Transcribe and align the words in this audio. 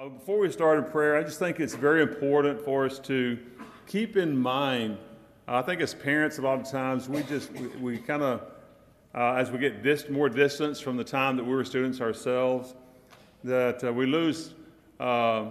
Uh, 0.00 0.08
Before 0.08 0.38
we 0.38 0.50
start 0.50 0.78
in 0.78 0.84
prayer, 0.84 1.18
I 1.18 1.22
just 1.22 1.38
think 1.38 1.60
it's 1.60 1.74
very 1.74 2.00
important 2.00 2.58
for 2.64 2.86
us 2.86 2.98
to 3.00 3.38
keep 3.86 4.16
in 4.16 4.34
mind. 4.34 4.96
uh, 5.46 5.56
I 5.56 5.62
think 5.62 5.82
as 5.82 5.92
parents, 5.92 6.38
a 6.38 6.40
lot 6.40 6.58
of 6.58 6.70
times 6.70 7.06
we 7.06 7.22
just 7.24 7.52
we, 7.52 7.66
we 7.66 7.98
kind 7.98 8.22
of 8.22 8.40
uh, 9.14 9.34
as 9.34 9.50
we 9.50 9.58
get 9.58 10.10
more 10.10 10.30
distance 10.30 10.80
from 10.80 10.96
the 10.96 11.04
time 11.04 11.36
that 11.36 11.44
we 11.44 11.52
were 11.52 11.66
students 11.66 12.00
ourselves, 12.00 12.74
that 13.44 13.84
uh, 13.84 13.92
we 13.92 14.06
lose, 14.06 14.54
uh, 15.00 15.50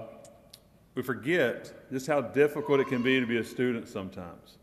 we 0.96 1.04
forget 1.04 1.72
just 1.92 2.08
how 2.08 2.20
difficult 2.20 2.80
it 2.80 2.88
can 2.88 3.04
be 3.04 3.20
to 3.20 3.28
be 3.28 3.38
a 3.38 3.44
student 3.44 3.88
sometimes. 3.88 4.58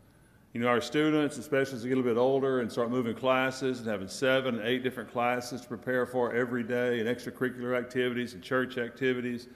You 0.53 0.59
know, 0.59 0.67
our 0.67 0.81
students, 0.81 1.37
especially 1.37 1.75
as 1.75 1.83
they 1.83 1.87
get 1.87 1.95
a 1.95 2.01
little 2.01 2.13
bit 2.13 2.19
older 2.19 2.59
and 2.59 2.69
start 2.69 2.89
moving 2.89 3.15
classes 3.15 3.79
and 3.79 3.87
having 3.87 4.09
seven 4.09 4.59
eight 4.65 4.83
different 4.83 5.09
classes 5.13 5.61
to 5.61 5.67
prepare 5.69 6.05
for 6.05 6.33
every 6.33 6.63
day 6.63 6.99
and 6.99 7.07
extracurricular 7.07 7.77
activities 7.77 8.33
and 8.33 8.43
church 8.43 8.77
activities, 8.77 9.47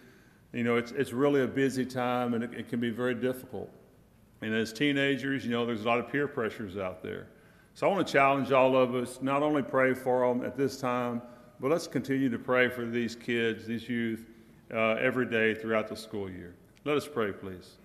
you 0.53 0.63
know, 0.63 0.75
it's, 0.75 0.91
it's 0.91 1.13
really 1.13 1.41
a 1.41 1.47
busy 1.47 1.85
time 1.85 2.33
and 2.33 2.43
it, 2.43 2.53
it 2.53 2.69
can 2.69 2.79
be 2.79 2.89
very 2.89 3.15
difficult. 3.15 3.69
And 4.41 4.53
as 4.53 4.73
teenagers, 4.73 5.45
you 5.45 5.51
know, 5.51 5.65
there's 5.65 5.83
a 5.83 5.87
lot 5.87 5.99
of 5.99 6.11
peer 6.11 6.27
pressures 6.27 6.77
out 6.77 7.03
there. 7.03 7.27
So 7.73 7.87
I 7.87 7.91
want 7.91 8.05
to 8.05 8.11
challenge 8.11 8.51
all 8.51 8.75
of 8.75 8.95
us, 8.95 9.19
not 9.21 9.43
only 9.43 9.61
pray 9.61 9.93
for 9.93 10.27
them 10.27 10.45
at 10.45 10.57
this 10.57 10.77
time, 10.77 11.21
but 11.59 11.71
let's 11.71 11.87
continue 11.87 12.29
to 12.29 12.39
pray 12.39 12.67
for 12.69 12.85
these 12.85 13.15
kids, 13.15 13.65
these 13.65 13.87
youth, 13.87 14.25
uh, 14.73 14.93
every 14.93 15.25
day 15.25 15.53
throughout 15.53 15.87
the 15.87 15.95
school 15.95 16.29
year. 16.29 16.55
Let 16.83 16.97
us 16.97 17.07
pray, 17.07 17.31
please. 17.31 17.75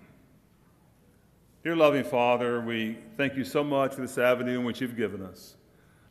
Dear 1.63 1.77
loving 1.77 2.05
Father, 2.05 2.61
we 2.61 2.97
thank 3.17 3.37
you 3.37 3.45
so 3.45 3.63
much 3.63 3.95
for 3.95 4.01
this 4.01 4.19
avenue 4.19 4.61
in 4.61 4.65
which 4.65 4.81
you've 4.81 4.97
given 4.97 5.23
us. 5.23 5.57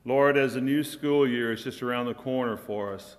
Lord, 0.04 0.38
as 0.38 0.54
the 0.54 0.62
new 0.62 0.84
school 0.84 1.28
year 1.28 1.52
is 1.54 1.64
just 1.64 1.82
around 1.82 2.06
the 2.06 2.14
corner 2.14 2.58
for 2.58 2.94
us, 2.94 3.18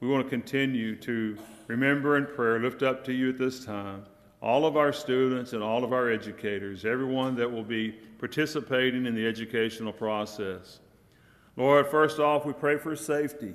we 0.00 0.08
want 0.08 0.24
to 0.24 0.30
continue 0.30 0.96
to 0.96 1.36
remember 1.66 2.16
in 2.16 2.26
prayer, 2.26 2.60
lift 2.60 2.82
up 2.82 3.04
to 3.04 3.12
you 3.12 3.30
at 3.30 3.38
this 3.38 3.64
time 3.64 4.04
all 4.40 4.64
of 4.64 4.76
our 4.76 4.92
students 4.92 5.52
and 5.52 5.62
all 5.62 5.82
of 5.82 5.92
our 5.92 6.10
educators, 6.10 6.84
everyone 6.84 7.34
that 7.36 7.50
will 7.50 7.64
be 7.64 7.90
participating 8.18 9.06
in 9.06 9.14
the 9.14 9.26
educational 9.26 9.92
process. 9.92 10.80
Lord, 11.56 11.88
first 11.88 12.20
off, 12.20 12.46
we 12.46 12.52
pray 12.52 12.76
for 12.76 12.94
safety. 12.94 13.54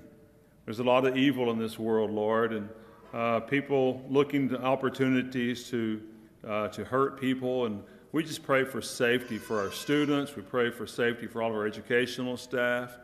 There's 0.65 0.79
a 0.79 0.83
lot 0.83 1.05
of 1.05 1.15
evil 1.15 1.51
in 1.51 1.57
this 1.57 1.79
world, 1.79 2.11
Lord, 2.11 2.51
and 2.53 2.69
uh, 3.13 3.39
people 3.41 4.03
looking 4.09 4.49
to 4.49 4.61
opportunities 4.61 5.69
to, 5.69 6.01
uh, 6.45 6.67
to 6.69 6.83
hurt 6.83 7.19
people. 7.19 7.65
And 7.65 7.81
we 8.11 8.23
just 8.23 8.43
pray 8.43 8.65
for 8.65 8.81
safety 8.81 9.37
for 9.37 9.61
our 9.61 9.71
students. 9.71 10.35
We 10.35 10.41
pray 10.41 10.69
for 10.69 10.85
safety 10.85 11.27
for 11.27 11.41
all 11.41 11.49
of 11.49 11.55
our 11.55 11.65
educational 11.65 12.35
staff. 12.35 12.97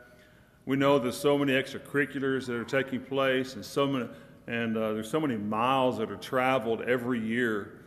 We 0.69 0.75
know 0.77 0.99
there's 0.99 1.17
so 1.17 1.35
many 1.35 1.53
extracurriculars 1.53 2.45
that 2.45 2.55
are 2.55 2.63
taking 2.63 3.01
place, 3.01 3.55
and 3.55 3.65
so 3.65 3.87
many, 3.87 4.07
and 4.45 4.77
uh, 4.77 4.93
there's 4.93 5.09
so 5.09 5.19
many 5.19 5.35
miles 5.35 5.97
that 5.97 6.11
are 6.11 6.17
traveled 6.17 6.83
every 6.83 7.19
year. 7.19 7.79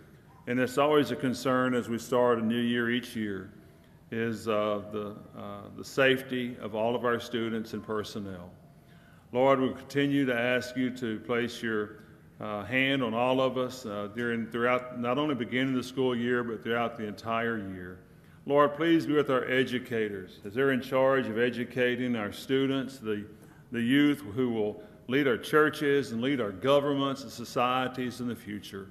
And 0.48 0.58
it's 0.58 0.78
always 0.78 1.12
a 1.12 1.14
concern 1.14 1.74
as 1.74 1.88
we 1.88 1.96
start 1.96 2.40
a 2.40 2.44
new 2.44 2.58
year 2.58 2.90
each 2.90 3.14
year 3.14 3.52
is 4.10 4.48
uh, 4.48 4.82
the, 4.90 5.14
uh, 5.38 5.60
the 5.76 5.84
safety 5.84 6.56
of 6.60 6.74
all 6.74 6.96
of 6.96 7.04
our 7.04 7.20
students 7.20 7.72
and 7.72 7.84
personnel. 7.86 8.50
Lord, 9.30 9.60
we 9.60 9.68
continue 9.68 10.26
to 10.26 10.34
ask 10.34 10.76
you 10.76 10.90
to 10.96 11.20
place 11.20 11.62
your 11.62 11.98
uh, 12.40 12.64
hand 12.64 13.04
on 13.04 13.14
all 13.14 13.40
of 13.40 13.58
us 13.58 13.86
uh, 13.86 14.08
during 14.16 14.48
throughout 14.48 14.98
not 14.98 15.18
only 15.18 15.36
beginning 15.36 15.76
the 15.76 15.84
school 15.84 16.16
year 16.16 16.42
but 16.42 16.64
throughout 16.64 16.96
the 16.96 17.06
entire 17.06 17.58
year. 17.58 18.00
Lord, 18.44 18.74
please 18.74 19.06
be 19.06 19.12
with 19.12 19.30
our 19.30 19.48
educators 19.48 20.40
as 20.44 20.54
they're 20.54 20.72
in 20.72 20.82
charge 20.82 21.28
of 21.28 21.38
educating 21.38 22.16
our 22.16 22.32
students, 22.32 22.98
the, 22.98 23.24
the 23.70 23.80
youth 23.80 24.20
who 24.34 24.50
will 24.50 24.82
lead 25.06 25.28
our 25.28 25.38
churches 25.38 26.10
and 26.10 26.20
lead 26.20 26.40
our 26.40 26.50
governments 26.50 27.22
and 27.22 27.30
societies 27.30 28.20
in 28.20 28.26
the 28.26 28.34
future. 28.34 28.88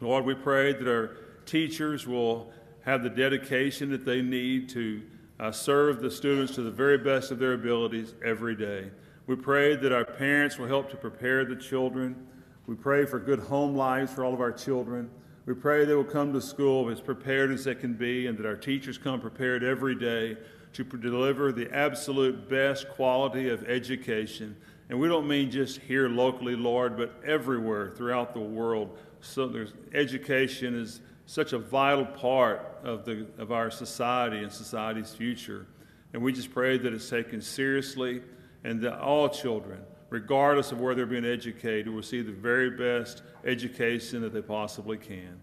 Lord, 0.00 0.26
we 0.26 0.34
pray 0.34 0.74
that 0.74 0.86
our 0.86 1.16
teachers 1.46 2.06
will 2.06 2.52
have 2.82 3.02
the 3.02 3.08
dedication 3.10 3.90
that 3.90 4.04
they 4.04 4.20
need 4.20 4.68
to 4.70 5.02
uh, 5.40 5.50
serve 5.50 6.00
the 6.00 6.10
students 6.10 6.54
to 6.54 6.62
the 6.62 6.70
very 6.70 6.98
best 6.98 7.30
of 7.30 7.38
their 7.38 7.54
abilities 7.54 8.14
every 8.24 8.54
day. 8.54 8.90
We 9.26 9.36
pray 9.36 9.74
that 9.74 9.92
our 9.92 10.04
parents 10.04 10.58
will 10.58 10.68
help 10.68 10.90
to 10.90 10.96
prepare 10.96 11.44
the 11.44 11.56
children. 11.56 12.26
We 12.66 12.74
pray 12.74 13.06
for 13.06 13.18
good 13.18 13.40
home 13.40 13.74
lives 13.74 14.12
for 14.12 14.24
all 14.24 14.34
of 14.34 14.40
our 14.40 14.52
children. 14.52 15.10
We 15.46 15.54
pray 15.54 15.84
they 15.84 15.94
will 15.94 16.02
come 16.02 16.32
to 16.32 16.40
school 16.40 16.90
as 16.90 17.00
prepared 17.00 17.52
as 17.52 17.64
they 17.64 17.76
can 17.76 17.94
be 17.94 18.26
and 18.26 18.36
that 18.36 18.46
our 18.46 18.56
teachers 18.56 18.98
come 18.98 19.20
prepared 19.20 19.62
every 19.62 19.94
day 19.94 20.36
to 20.72 20.84
deliver 20.84 21.52
the 21.52 21.72
absolute 21.72 22.50
best 22.50 22.88
quality 22.90 23.48
of 23.48 23.62
education. 23.64 24.56
And 24.88 24.98
we 24.98 25.06
don't 25.06 25.28
mean 25.28 25.52
just 25.52 25.78
here 25.80 26.08
locally, 26.08 26.56
Lord, 26.56 26.96
but 26.96 27.14
everywhere 27.24 27.92
throughout 27.96 28.34
the 28.34 28.40
world. 28.40 28.98
So 29.20 29.66
education 29.94 30.74
is 30.78 31.00
such 31.26 31.52
a 31.52 31.58
vital 31.58 32.06
part 32.06 32.78
of, 32.82 33.04
the, 33.04 33.26
of 33.38 33.52
our 33.52 33.70
society 33.70 34.38
and 34.38 34.52
society's 34.52 35.14
future. 35.14 35.66
And 36.12 36.22
we 36.22 36.32
just 36.32 36.52
pray 36.52 36.76
that 36.76 36.92
it's 36.92 37.08
taken 37.08 37.40
seriously 37.40 38.20
and 38.64 38.80
that 38.80 38.98
all 38.98 39.28
children, 39.28 39.80
regardless 40.10 40.72
of 40.72 40.80
where 40.80 40.94
they're 40.94 41.06
being 41.06 41.24
educated, 41.24 41.88
will 41.88 42.02
see 42.02 42.22
the 42.22 42.32
very 42.32 42.70
best 42.70 43.22
education 43.44 44.22
that 44.22 44.32
they 44.32 44.42
possibly 44.42 44.96
can. 44.96 45.40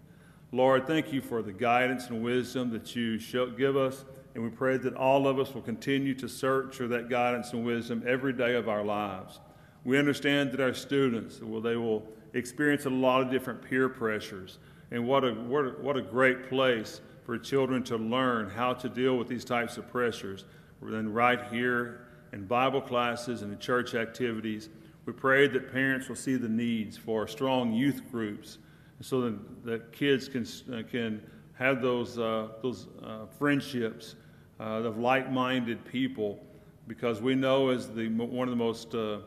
Lord, 0.52 0.86
thank 0.86 1.12
you 1.12 1.22
for 1.22 1.42
the 1.42 1.52
guidance 1.52 2.08
and 2.08 2.24
wisdom 2.24 2.70
that 2.72 2.96
you 2.96 3.18
give 3.58 3.76
us, 3.76 4.06
and 4.36 4.44
we 4.44 4.50
pray 4.50 4.78
that 4.78 4.96
all 4.96 5.28
of 5.28 5.40
us 5.40 5.54
will 5.54 5.62
continue 5.62 6.14
to 6.16 6.30
search 6.30 6.76
for 6.76 6.88
that 6.88 7.10
guidance 7.10 7.54
and 7.54 7.66
wisdom 7.66 8.04
every 8.06 8.34
day 8.34 8.56
of 8.56 8.70
our 8.70 8.84
lives. 8.84 9.40
We 9.84 9.98
understand 9.98 10.52
that 10.52 10.62
our 10.62 10.74
students, 10.74 11.42
well, 11.42 11.60
they 11.60 11.76
will 11.76 12.08
experience 12.34 12.86
a 12.86 12.90
lot 12.90 13.22
of 13.22 13.32
different 13.32 13.62
peer 13.62 13.90
pressures, 13.90 14.60
and 14.92 15.08
what 15.08 15.24
a, 15.24 15.34
what 15.34 15.66
a, 15.66 15.70
what 15.82 15.98
a 15.98 16.02
great 16.02 16.48
place 16.50 17.02
for 17.26 17.38
children 17.38 17.84
to 17.84 17.98
learn 17.98 18.50
how 18.50 18.74
to 18.74 18.90
deal 18.90 19.18
with 19.18 19.28
these 19.28 19.46
types 19.46 19.78
of 19.78 19.90
pressures. 19.92 20.46
Then 20.82 21.12
right 21.14 21.42
here 21.50 22.02
in 22.34 22.46
Bible 22.46 22.82
classes 22.82 23.44
and 23.44 23.54
in 23.54 23.60
church 23.60 23.94
activities, 23.94 24.70
we 25.06 25.14
pray 25.14 25.48
that 25.48 25.72
parents 25.72 26.10
will 26.10 26.16
see 26.16 26.36
the 26.36 26.50
needs 26.50 26.98
for 26.98 27.28
strong 27.28 27.72
youth 27.72 28.02
groups 28.12 28.58
so 29.02 29.22
that, 29.22 29.66
that 29.66 29.92
kids 29.92 30.28
can, 30.28 30.46
uh, 30.74 30.82
can 30.90 31.22
have 31.54 31.82
those, 31.82 32.18
uh, 32.18 32.48
those 32.62 32.88
uh, 33.04 33.26
friendships 33.38 34.16
uh, 34.60 34.64
of 34.64 34.98
like 34.98 35.32
minded 35.32 35.86
people 35.86 36.44
because 36.88 37.22
we 37.22 37.36
know 37.36 37.70
as 37.70 37.90
the, 37.90 38.10
one 38.10 38.48
of 38.48 38.52
the 38.52 38.64
most 38.64 38.96
uh, 38.96 39.20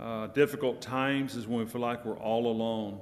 uh, 0.00 0.26
difficult 0.28 0.80
times 0.80 1.36
is 1.36 1.46
when 1.46 1.60
we 1.60 1.66
feel 1.66 1.80
like 1.80 2.04
we're 2.04 2.18
all 2.18 2.46
alone. 2.46 2.98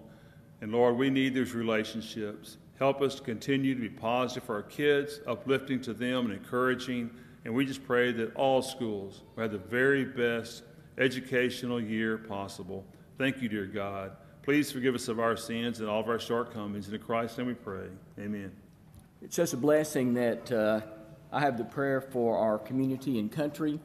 And 0.61 0.73
Lord, 0.73 0.97
we 0.97 1.09
need 1.09 1.35
these 1.35 1.55
relationships. 1.55 2.59
Help 2.79 3.01
us 3.01 3.17
to 3.17 3.23
continue 3.23 3.75
to 3.75 3.81
be 3.81 3.89
positive 3.89 4.45
for 4.45 4.57
our 4.57 4.63
kids, 4.63 5.21
uplifting 5.27 5.81
to 5.83 5.95
them 5.95 6.27
and 6.27 6.35
encouraging. 6.35 7.11
And 7.45 7.55
we 7.55 7.65
just 7.65 7.85
pray 7.85 8.13
that 8.13 8.35
all 8.35 8.63
schools 8.63 9.23
will 9.35 9.43
have 9.45 9.53
the 9.53 9.59
very 9.59 10.05
best 10.05 10.63
educational 10.99 11.81
year 11.81 12.19
possible. 12.19 12.85
Thank 13.17 13.41
you, 13.41 13.49
dear 13.49 13.67
God. 13.67 14.13
Please 14.43 14.73
forgive 14.73 14.95
us 14.95 15.09
of 15.09 15.21
our 15.21 15.37
sins 15.37 15.81
and 15.81 15.89
all 15.89 16.01
of 16.01 16.09
our 16.09 16.19
shortcomings. 16.19 16.89
In 16.89 16.99
Christ's 16.99 17.39
name 17.39 17.49
we 17.49 17.55
pray. 17.55 17.89
Amen. 18.19 18.53
It's 19.23 19.37
such 19.37 19.53
a 19.53 19.57
blessing 19.57 20.15
that 20.15 20.51
uh, 20.51 20.81
I 21.33 21.41
have 21.41 21.59
the 21.59 21.65
prayer 21.65 22.01
for 22.01 22.39
our 22.39 22.59
community 22.59 23.19
and 23.19 23.31
country. 23.31 23.81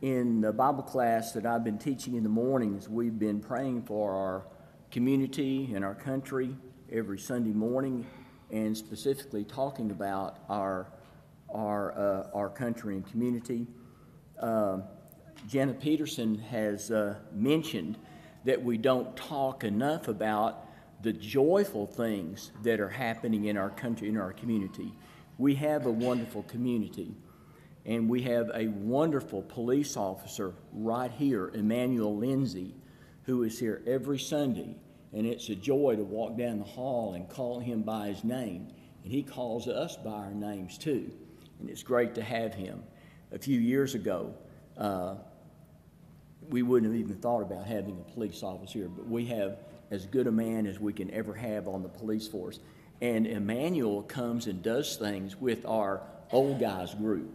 In 0.00 0.40
the 0.40 0.52
Bible 0.52 0.82
class 0.82 1.32
that 1.32 1.46
I've 1.46 1.64
been 1.64 1.78
teaching 1.78 2.14
in 2.14 2.22
the 2.22 2.28
mornings, 2.28 2.88
we've 2.88 3.18
been 3.18 3.40
praying 3.40 3.82
for 3.82 4.12
our 4.12 4.46
community 4.90 5.72
and 5.74 5.84
our 5.84 5.94
country 5.94 6.54
every 6.92 7.18
Sunday 7.18 7.52
morning, 7.52 8.06
and 8.50 8.76
specifically 8.76 9.44
talking 9.44 9.90
about 9.90 10.38
our 10.48 10.86
our 11.54 11.96
uh, 11.96 12.36
our 12.36 12.50
country 12.50 12.96
and 12.96 13.06
community. 13.10 13.66
Uh, 14.38 14.80
Peterson 15.80 16.38
has 16.38 16.90
uh, 16.90 17.16
mentioned 17.32 17.96
that 18.44 18.62
we 18.62 18.76
don't 18.76 19.16
talk 19.16 19.64
enough 19.64 20.08
about 20.08 20.66
the 21.02 21.12
joyful 21.12 21.86
things 21.86 22.50
that 22.62 22.80
are 22.80 22.88
happening 22.88 23.44
in 23.44 23.56
our 23.56 23.70
country, 23.70 24.08
in 24.08 24.16
our 24.16 24.32
community. 24.32 24.92
We 25.38 25.54
have 25.56 25.86
a 25.86 25.90
wonderful 25.90 26.44
community, 26.44 27.14
and 27.84 28.08
we 28.08 28.22
have 28.22 28.50
a 28.54 28.68
wonderful 28.68 29.42
police 29.42 29.96
officer 29.96 30.54
right 30.72 31.10
here, 31.10 31.50
Emmanuel 31.54 32.16
Lindsay, 32.16 32.74
who 33.24 33.42
is 33.42 33.58
here 33.58 33.82
every 33.86 34.18
Sunday. 34.18 34.76
And 35.12 35.26
it's 35.26 35.48
a 35.48 35.54
joy 35.54 35.94
to 35.96 36.02
walk 36.02 36.36
down 36.36 36.58
the 36.58 36.64
hall 36.64 37.14
and 37.14 37.28
call 37.28 37.60
him 37.60 37.82
by 37.82 38.08
his 38.08 38.24
name. 38.24 38.68
And 39.04 39.12
he 39.12 39.22
calls 39.22 39.68
us 39.68 39.96
by 39.96 40.10
our 40.10 40.34
names 40.34 40.76
too. 40.78 41.12
And 41.64 41.70
it's 41.70 41.82
great 41.82 42.14
to 42.16 42.22
have 42.22 42.52
him. 42.52 42.82
A 43.32 43.38
few 43.38 43.58
years 43.58 43.94
ago, 43.94 44.34
uh, 44.76 45.14
we 46.50 46.60
wouldn't 46.62 46.92
have 46.92 47.00
even 47.00 47.16
thought 47.16 47.40
about 47.40 47.64
having 47.66 47.98
a 47.98 48.12
police 48.12 48.42
officer 48.42 48.80
here, 48.80 48.88
but 48.88 49.08
we 49.08 49.24
have 49.24 49.56
as 49.90 50.04
good 50.04 50.26
a 50.26 50.30
man 50.30 50.66
as 50.66 50.78
we 50.78 50.92
can 50.92 51.10
ever 51.10 51.32
have 51.32 51.66
on 51.66 51.82
the 51.82 51.88
police 51.88 52.28
force. 52.28 52.60
And 53.00 53.26
Emmanuel 53.26 54.02
comes 54.02 54.46
and 54.46 54.62
does 54.62 54.96
things 54.96 55.40
with 55.40 55.64
our 55.64 56.02
old 56.32 56.60
guys 56.60 56.92
group, 56.92 57.32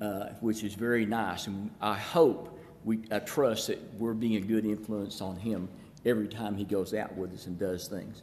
uh, 0.00 0.28
which 0.40 0.64
is 0.64 0.72
very 0.72 1.04
nice. 1.04 1.46
And 1.46 1.70
I 1.78 1.98
hope, 1.98 2.58
we, 2.82 3.00
I 3.12 3.18
trust 3.18 3.66
that 3.66 3.78
we're 3.98 4.14
being 4.14 4.36
a 4.36 4.40
good 4.40 4.64
influence 4.64 5.20
on 5.20 5.36
him 5.36 5.68
every 6.06 6.28
time 6.28 6.56
he 6.56 6.64
goes 6.64 6.94
out 6.94 7.14
with 7.14 7.34
us 7.34 7.46
and 7.46 7.58
does 7.58 7.88
things. 7.88 8.22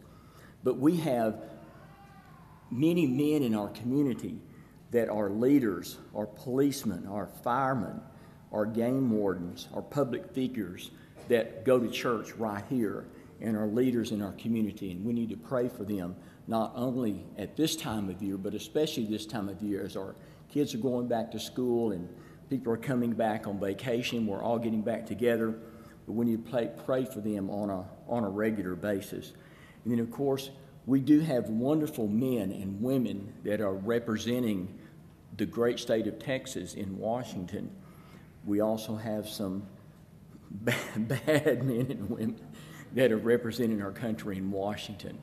But 0.64 0.80
we 0.80 0.98
have 0.98 1.44
many 2.72 3.06
men 3.06 3.44
in 3.44 3.54
our 3.54 3.68
community 3.68 4.40
that 4.94 5.10
our 5.10 5.32
leaders, 5.32 5.98
our 6.16 6.28
policemen, 6.28 7.06
our 7.08 7.26
firemen, 7.44 8.00
our 8.52 8.66
game 8.66 9.10
wardens, 9.10 9.68
our 9.74 9.82
public 9.82 10.32
figures 10.34 10.92
that 11.28 11.66
go 11.66 11.80
to 11.80 11.90
church 11.90 12.32
right 12.34 12.64
here 12.70 13.06
and 13.42 13.58
our 13.58 13.66
leaders 13.66 14.12
in 14.12 14.22
our 14.22 14.34
community. 14.34 14.92
And 14.92 15.04
we 15.04 15.12
need 15.12 15.30
to 15.30 15.36
pray 15.36 15.68
for 15.68 15.84
them, 15.84 16.16
not 16.48 16.74
only 16.76 17.26
at 17.40 17.58
this 17.58 17.76
time 17.76 18.08
of 18.08 18.22
year, 18.22 18.38
but 18.38 18.54
especially 18.54 19.06
this 19.06 19.26
time 19.26 19.50
of 19.50 19.62
year 19.64 19.84
as 19.84 19.98
our 19.98 20.16
kids 20.52 20.76
are 20.76 20.80
going 20.80 21.08
back 21.08 21.32
to 21.32 21.40
school 21.40 21.92
and 21.92 22.08
people 22.48 22.72
are 22.72 22.78
coming 22.78 23.14
back 23.14 23.48
on 23.48 23.60
vacation. 23.60 24.28
We're 24.28 24.44
all 24.44 24.60
getting 24.60 24.84
back 24.84 25.08
together. 25.08 25.56
But 26.06 26.14
we 26.14 26.26
need 26.28 26.46
to 26.46 26.52
pray, 26.52 26.70
pray 26.86 27.06
for 27.06 27.20
them 27.20 27.50
on 27.50 27.72
a, 27.72 27.86
on 28.08 28.24
a 28.24 28.30
regular 28.30 28.76
basis. 28.76 29.34
And 29.84 29.92
then, 29.92 30.00
of 30.00 30.12
course, 30.12 30.52
we 30.86 31.00
do 31.00 31.22
have 31.22 31.50
wonderful 31.50 32.08
men 32.08 32.52
and 32.52 32.80
women 32.82 33.34
that 33.44 33.60
are 33.62 33.74
representing 33.74 34.78
the 35.38 35.46
great 35.46 35.80
state 35.80 36.08
of 36.08 36.20
Texas 36.20 36.74
in 36.74 36.98
Washington. 36.98 37.70
We 38.46 38.60
also 38.60 38.96
have 38.96 39.28
some 39.28 39.66
bad, 40.52 41.08
bad 41.26 41.64
men 41.64 41.88
and 41.90 42.10
women 42.10 42.40
that 42.94 43.12
are 43.12 43.18
representing 43.18 43.82
our 43.82 43.92
country 43.92 44.38
in 44.38 44.52
Washington. 44.52 45.18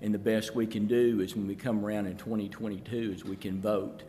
And 0.00 0.12
the 0.12 0.18
best 0.18 0.54
we 0.54 0.66
can 0.66 0.86
do 0.86 1.20
is 1.20 1.34
when 1.34 1.46
we 1.46 1.54
come 1.54 1.84
around 1.84 2.06
in 2.06 2.16
2022 2.16 3.12
is 3.16 3.24
we 3.24 3.36
can 3.36 3.60
vote 3.60 4.02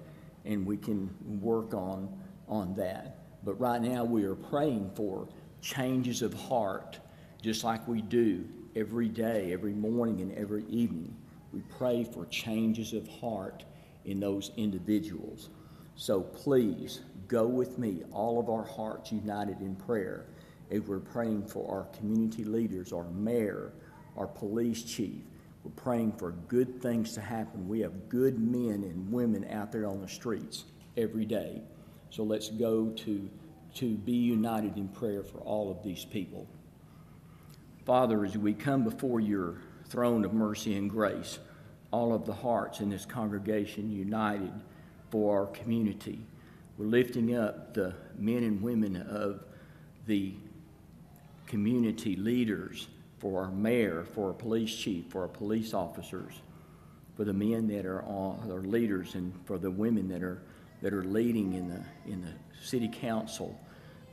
and 0.45 0.65
we 0.65 0.77
can 0.77 1.09
work 1.41 1.73
on, 1.73 2.09
on 2.47 2.75
that. 2.75 3.17
But 3.43 3.59
right 3.59 3.81
now 3.81 4.03
we 4.03 4.23
are 4.25 4.35
praying 4.35 4.91
for 4.95 5.27
changes 5.61 6.21
of 6.21 6.33
heart, 6.33 6.99
just 7.41 7.63
like 7.63 7.87
we 7.87 8.01
do 8.01 8.45
every 8.75 9.07
day, 9.07 9.53
every 9.53 9.73
morning, 9.73 10.21
and 10.21 10.33
every 10.35 10.65
evening. 10.65 11.15
We 11.51 11.61
pray 11.77 12.03
for 12.03 12.25
changes 12.25 12.93
of 12.93 13.07
heart 13.07 13.63
in 14.07 14.19
those 14.19 14.51
individuals. 14.57 15.49
So 15.95 16.21
please 16.21 17.01
go 17.27 17.45
with 17.45 17.77
me, 17.77 18.03
all 18.11 18.39
of 18.39 18.49
our 18.49 18.63
hearts 18.63 19.11
united 19.11 19.61
in 19.61 19.75
prayer, 19.75 20.25
as 20.71 20.81
we're 20.81 20.99
praying 20.99 21.47
for 21.47 21.69
our 21.69 21.85
community 21.97 22.43
leaders, 22.43 22.91
our 22.91 23.09
mayor, 23.11 23.73
our 24.17 24.27
police 24.27 24.83
chief. 24.83 25.21
We're 25.63 25.71
praying 25.71 26.13
for 26.13 26.31
good 26.47 26.81
things 26.81 27.13
to 27.13 27.21
happen. 27.21 27.67
We 27.67 27.81
have 27.81 28.09
good 28.09 28.39
men 28.39 28.83
and 28.83 29.11
women 29.11 29.45
out 29.51 29.71
there 29.71 29.85
on 29.85 30.01
the 30.01 30.07
streets 30.07 30.65
every 30.95 31.25
day. 31.25 31.61
So 32.09 32.23
let's 32.23 32.49
go 32.49 32.89
to, 32.89 33.29
to 33.75 33.95
be 33.95 34.13
united 34.13 34.77
in 34.77 34.87
prayer 34.87 35.23
for 35.23 35.39
all 35.39 35.69
of 35.69 35.83
these 35.83 36.05
people. 36.05 36.47
Father, 37.85 38.25
as 38.25 38.37
we 38.37 38.53
come 38.53 38.83
before 38.83 39.19
your 39.19 39.55
throne 39.89 40.25
of 40.25 40.33
mercy 40.33 40.75
and 40.75 40.89
grace, 40.89 41.39
all 41.91 42.13
of 42.13 42.25
the 42.25 42.33
hearts 42.33 42.79
in 42.79 42.89
this 42.89 43.05
congregation 43.05 43.91
united 43.91 44.51
for 45.09 45.39
our 45.39 45.45
community. 45.47 46.19
We're 46.77 46.85
lifting 46.85 47.35
up 47.35 47.73
the 47.73 47.93
men 48.17 48.43
and 48.43 48.61
women 48.61 48.97
of 48.97 49.43
the 50.05 50.33
community 51.47 52.15
leaders, 52.15 52.87
for 53.19 53.41
our 53.43 53.51
mayor, 53.51 54.05
for 54.13 54.27
our 54.27 54.33
police 54.33 54.75
chief, 54.75 55.05
for 55.09 55.21
our 55.21 55.27
police 55.27 55.73
officers, 55.73 56.33
for 57.15 57.23
the 57.23 57.33
men 57.33 57.67
that 57.67 57.85
are, 57.85 58.03
leaders, 58.63 59.15
and 59.15 59.33
for 59.45 59.57
the 59.57 59.71
women 59.71 60.07
that 60.09 60.21
are, 60.21 60.41
that 60.81 60.93
are 60.93 61.03
leading 61.03 61.53
in 61.53 61.67
the, 61.67 62.11
in 62.11 62.21
the 62.21 62.31
city 62.61 62.87
council, 62.87 63.59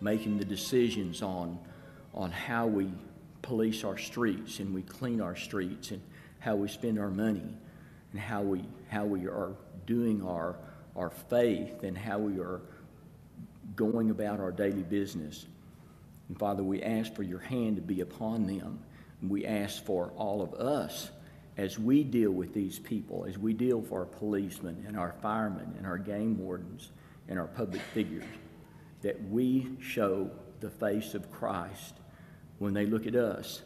making 0.00 0.38
the 0.38 0.44
decisions 0.44 1.22
on, 1.22 1.58
on 2.14 2.30
how 2.30 2.66
we 2.66 2.90
police 3.42 3.84
our 3.84 3.98
streets 3.98 4.60
and 4.60 4.74
we 4.74 4.80
clean 4.82 5.20
our 5.20 5.36
streets 5.36 5.90
and 5.90 6.00
how 6.38 6.54
we 6.56 6.66
spend 6.66 6.98
our 6.98 7.10
money 7.10 7.54
and 8.14 8.22
how 8.22 8.42
we, 8.42 8.62
how 8.88 9.04
we 9.04 9.26
are 9.26 9.56
doing 9.86 10.24
our, 10.24 10.54
our 10.94 11.10
faith 11.10 11.82
and 11.82 11.98
how 11.98 12.16
we 12.16 12.38
are 12.38 12.60
going 13.74 14.10
about 14.10 14.38
our 14.38 14.52
daily 14.52 14.84
business. 14.84 15.46
And 16.28 16.38
Father, 16.38 16.62
we 16.62 16.80
ask 16.80 17.12
for 17.12 17.24
your 17.24 17.40
hand 17.40 17.74
to 17.74 17.82
be 17.82 18.02
upon 18.02 18.46
them. 18.46 18.78
And 19.20 19.28
we 19.28 19.44
ask 19.44 19.84
for 19.84 20.12
all 20.16 20.42
of 20.42 20.54
us 20.54 21.10
as 21.56 21.76
we 21.76 22.04
deal 22.04 22.30
with 22.30 22.54
these 22.54 22.78
people, 22.78 23.24
as 23.28 23.36
we 23.36 23.52
deal 23.52 23.80
with 23.80 23.90
our 23.90 24.04
policemen 24.04 24.84
and 24.86 24.96
our 24.96 25.16
firemen 25.20 25.74
and 25.76 25.84
our 25.84 25.98
game 25.98 26.38
wardens 26.38 26.90
and 27.28 27.36
our 27.36 27.48
public 27.48 27.82
figures, 27.94 28.24
that 29.02 29.20
we 29.28 29.76
show 29.80 30.30
the 30.60 30.70
face 30.70 31.14
of 31.14 31.32
Christ 31.32 31.94
when 32.60 32.74
they 32.74 32.86
look 32.86 33.08
at 33.08 33.16
us, 33.16 33.62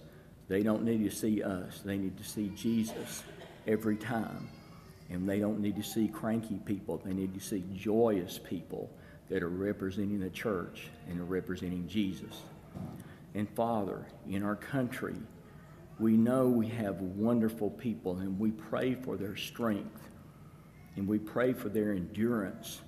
they 0.48 0.62
don't 0.62 0.84
need 0.84 1.04
to 1.04 1.14
see 1.14 1.42
us. 1.42 1.82
They 1.84 1.98
need 1.98 2.16
to 2.16 2.24
see 2.24 2.50
Jesus 2.56 3.22
every 3.68 3.96
time. 3.96 4.48
And 5.10 5.28
they 5.28 5.38
don't 5.38 5.60
need 5.60 5.76
to 5.76 5.82
see 5.82 6.08
cranky 6.08 6.58
people. 6.64 7.00
They 7.04 7.14
need 7.14 7.34
to 7.34 7.40
see 7.40 7.64
joyous 7.74 8.38
people 8.38 8.90
that 9.28 9.42
are 9.42 9.48
representing 9.48 10.18
the 10.20 10.30
church 10.30 10.88
and 11.08 11.30
representing 11.30 11.86
Jesus. 11.86 12.42
And 13.34 13.48
Father, 13.50 14.06
in 14.28 14.42
our 14.42 14.56
country, 14.56 15.14
we 15.98 16.16
know 16.16 16.48
we 16.48 16.68
have 16.68 17.00
wonderful 17.00 17.70
people 17.70 18.18
and 18.18 18.38
we 18.38 18.50
pray 18.50 18.94
for 18.94 19.16
their 19.16 19.36
strength 19.36 20.08
and 20.96 21.06
we 21.06 21.18
pray 21.18 21.52
for 21.52 21.68
their 21.68 21.92
endurance 21.92 22.80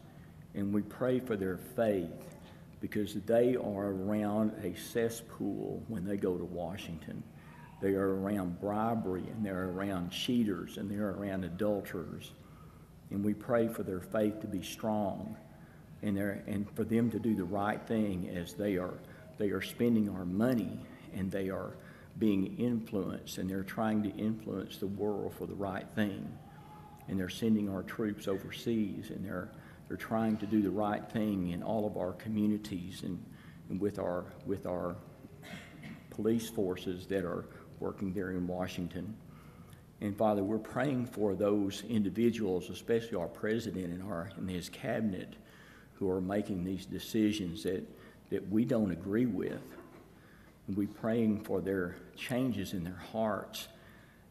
and 0.54 0.72
we 0.72 0.82
pray 0.82 1.20
for 1.20 1.36
their 1.36 1.58
faith 1.76 2.36
because 2.80 3.14
they 3.26 3.56
are 3.56 3.88
around 3.88 4.52
a 4.64 4.74
cesspool 4.78 5.82
when 5.88 6.04
they 6.04 6.16
go 6.16 6.36
to 6.36 6.44
Washington. 6.44 7.22
They 7.80 7.94
are 7.94 8.14
around 8.20 8.60
bribery 8.60 9.24
and 9.26 9.44
they're 9.44 9.68
around 9.68 10.10
cheaters 10.10 10.76
and 10.76 10.90
they're 10.90 11.10
around 11.10 11.44
adulterers. 11.44 12.30
And 13.10 13.24
we 13.24 13.34
pray 13.34 13.68
for 13.68 13.82
their 13.82 14.00
faith 14.00 14.40
to 14.42 14.46
be 14.46 14.62
strong 14.62 15.36
and, 16.02 16.18
and 16.18 16.66
for 16.74 16.84
them 16.84 17.10
to 17.10 17.18
do 17.18 17.34
the 17.34 17.44
right 17.44 17.80
thing 17.86 18.28
as 18.34 18.54
they 18.54 18.76
are, 18.76 18.98
they 19.38 19.50
are 19.50 19.62
spending 19.62 20.08
our 20.10 20.24
money 20.24 20.78
and 21.14 21.30
they 21.30 21.48
are 21.50 21.72
being 22.18 22.58
influenced 22.58 23.38
and 23.38 23.48
they're 23.48 23.62
trying 23.62 24.02
to 24.02 24.10
influence 24.10 24.76
the 24.76 24.86
world 24.86 25.34
for 25.34 25.46
the 25.46 25.54
right 25.54 25.86
thing. 25.94 26.30
And 27.08 27.18
they're 27.18 27.28
sending 27.28 27.68
our 27.68 27.82
troops 27.82 28.28
overseas 28.28 29.10
and 29.10 29.24
they're 29.24 29.48
they're 29.90 29.96
trying 29.96 30.36
to 30.36 30.46
do 30.46 30.62
the 30.62 30.70
right 30.70 31.02
thing 31.10 31.48
in 31.48 31.64
all 31.64 31.84
of 31.84 31.96
our 31.96 32.12
communities 32.12 33.02
and, 33.02 33.20
and 33.68 33.80
with, 33.80 33.98
our, 33.98 34.24
with 34.46 34.64
our 34.64 34.94
police 36.10 36.48
forces 36.48 37.08
that 37.08 37.24
are 37.24 37.46
working 37.80 38.12
there 38.12 38.30
in 38.30 38.46
Washington. 38.46 39.16
And 40.00 40.16
Father, 40.16 40.42
we're 40.42 40.58
praying 40.58 41.06
for 41.06 41.34
those 41.34 41.82
individuals, 41.88 42.70
especially 42.70 43.16
our 43.16 43.28
president 43.28 43.86
and, 43.86 44.02
our, 44.02 44.30
and 44.36 44.48
his 44.48 44.68
cabinet, 44.68 45.34
who 45.94 46.10
are 46.10 46.20
making 46.20 46.64
these 46.64 46.86
decisions 46.86 47.64
that, 47.64 47.86
that 48.30 48.48
we 48.50 48.64
don't 48.64 48.90
agree 48.90 49.26
with. 49.26 49.60
And 50.68 50.76
we're 50.76 50.88
praying 50.88 51.42
for 51.42 51.60
their 51.60 51.96
changes 52.16 52.72
in 52.72 52.84
their 52.84 53.02
hearts. 53.12 53.68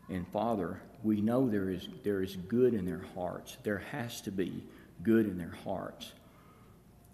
And 0.10 0.28
Father, 0.30 0.82
we 1.04 1.22
know 1.22 1.48
there 1.48 1.70
is, 1.70 1.88
there 2.04 2.24
is 2.24 2.36
good 2.36 2.74
in 2.74 2.86
their 2.86 3.04
hearts. 3.14 3.58
There 3.64 3.84
has 3.92 4.22
to 4.22 4.32
be 4.32 4.64
good 5.04 5.28
in 5.28 5.38
their 5.38 5.56
hearts. 5.64 6.12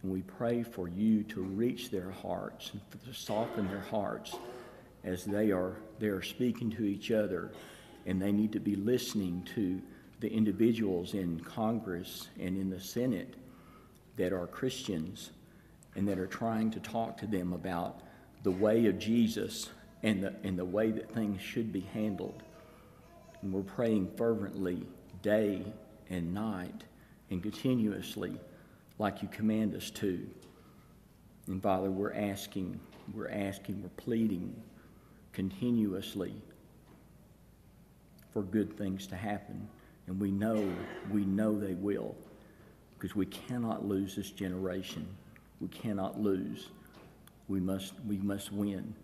And 0.01 0.12
we 0.12 0.22
pray 0.22 0.63
for 0.63 0.88
you 0.88 1.24
to 1.24 1.42
reach 1.42 1.92
their 1.92 2.12
hearts 2.12 2.72
and 2.72 2.82
to 3.06 3.13
soften 3.13 3.68
their 3.68 3.80
hearts 3.80 4.36
as 5.04 5.25
they 5.25 5.51
are, 5.51 5.75
they 6.00 6.08
are 6.08 6.22
speaking 6.22 6.70
to 6.72 6.84
each 6.84 7.12
other 7.12 7.52
and 8.06 8.22
they 8.22 8.32
need 8.32 8.52
to 8.52 8.60
be 8.60 8.75
listening 8.75 9.48
to 9.56 9.82
the 10.20 10.32
individuals 10.32 11.14
in 11.14 11.40
Congress 11.40 12.30
and 12.40 12.58
in 12.58 12.70
the 12.70 12.80
Senate 12.80 13.36
that 14.18 14.32
are 14.32 14.48
Christians 14.48 15.32
and 15.96 16.08
that 16.08 16.20
are 16.20 16.28
trying 16.28 16.72
to 16.72 16.80
talk 16.80 17.18
to 17.18 17.28
them 17.28 17.54
about 17.54 18.02
the 18.44 18.52
way 18.52 18.86
of 18.86 19.00
Jesus 19.00 19.70
and 20.04 20.24
the, 20.24 20.34
and 20.44 20.58
the 20.58 20.66
way 20.66 20.92
that 20.92 21.12
things 21.14 21.42
should 21.42 21.74
be 21.74 21.82
handled. 21.82 22.44
And 23.42 23.52
we're 23.52 23.64
praying 23.64 24.12
fervently 24.16 24.86
day 25.22 25.64
and 26.10 26.34
night 26.34 26.84
and 27.30 27.42
continuously 27.42 28.40
like 29.00 29.22
you 29.22 29.28
command 29.30 29.75
us 29.75 29.90
to. 29.92 30.28
And 31.48 31.62
Father, 31.62 31.90
we're 31.90 32.14
asking, 32.14 32.80
we're 33.14 33.30
asking, 33.30 33.82
we're 33.82 33.90
pleading 33.90 34.56
continuously 35.36 36.34
for 38.34 38.42
good 38.42 38.75
things 38.77 39.06
to 39.08 39.15
happen. 39.15 39.68
And 40.08 40.20
we 40.20 40.32
know, 40.32 40.68
we 41.12 41.25
know 41.25 41.60
they 41.60 41.74
will 41.74 42.15
because 42.98 43.15
we 43.15 43.25
cannot 43.27 43.86
lose 43.86 44.15
this 44.15 44.32
generation. 44.32 45.06
We 45.60 45.68
cannot 45.68 46.20
lose. 46.20 46.70
We 47.48 47.60
must, 47.60 47.94
we 48.08 48.18
must 48.18 48.51
win 48.51 48.96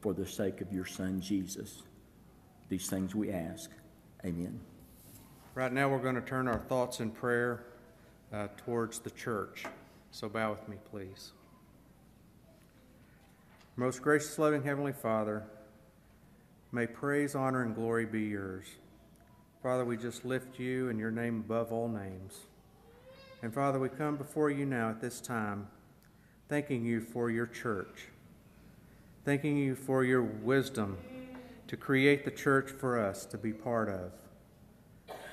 for 0.00 0.12
the 0.12 0.26
sake 0.26 0.60
of 0.60 0.72
your 0.72 0.84
Son, 0.84 1.20
Jesus. 1.20 1.82
These 2.68 2.88
things 2.88 3.14
we 3.14 3.32
ask. 3.32 3.70
Amen. 4.24 4.60
Right 5.54 5.72
now, 5.72 5.88
we're 5.88 5.98
going 5.98 6.14
to 6.14 6.20
turn 6.20 6.48
our 6.48 6.58
thoughts 6.58 7.00
and 7.00 7.14
prayer 7.14 7.64
uh, 8.32 8.48
towards 8.56 9.00
the 9.00 9.10
church. 9.10 9.64
So 10.10 10.28
bow 10.28 10.50
with 10.50 10.68
me, 10.68 10.76
please. 10.90 11.32
Most 13.76 14.02
gracious, 14.02 14.38
loving 14.38 14.62
Heavenly 14.62 14.92
Father, 14.92 15.44
May 16.74 16.86
praise, 16.86 17.34
honor, 17.34 17.62
and 17.62 17.74
glory 17.74 18.06
be 18.06 18.22
yours. 18.22 18.64
Father, 19.62 19.84
we 19.84 19.98
just 19.98 20.24
lift 20.24 20.58
you 20.58 20.88
and 20.88 20.98
your 20.98 21.10
name 21.10 21.44
above 21.44 21.70
all 21.70 21.86
names. 21.86 22.46
And 23.42 23.52
Father, 23.52 23.78
we 23.78 23.90
come 23.90 24.16
before 24.16 24.50
you 24.50 24.64
now 24.64 24.88
at 24.88 24.98
this 24.98 25.20
time, 25.20 25.68
thanking 26.48 26.82
you 26.82 27.02
for 27.02 27.30
your 27.30 27.46
church, 27.46 28.08
thanking 29.26 29.58
you 29.58 29.74
for 29.74 30.02
your 30.02 30.22
wisdom 30.22 30.96
to 31.68 31.76
create 31.76 32.24
the 32.24 32.30
church 32.30 32.70
for 32.70 32.98
us 32.98 33.26
to 33.26 33.36
be 33.36 33.52
part 33.52 33.90
of. 33.90 34.12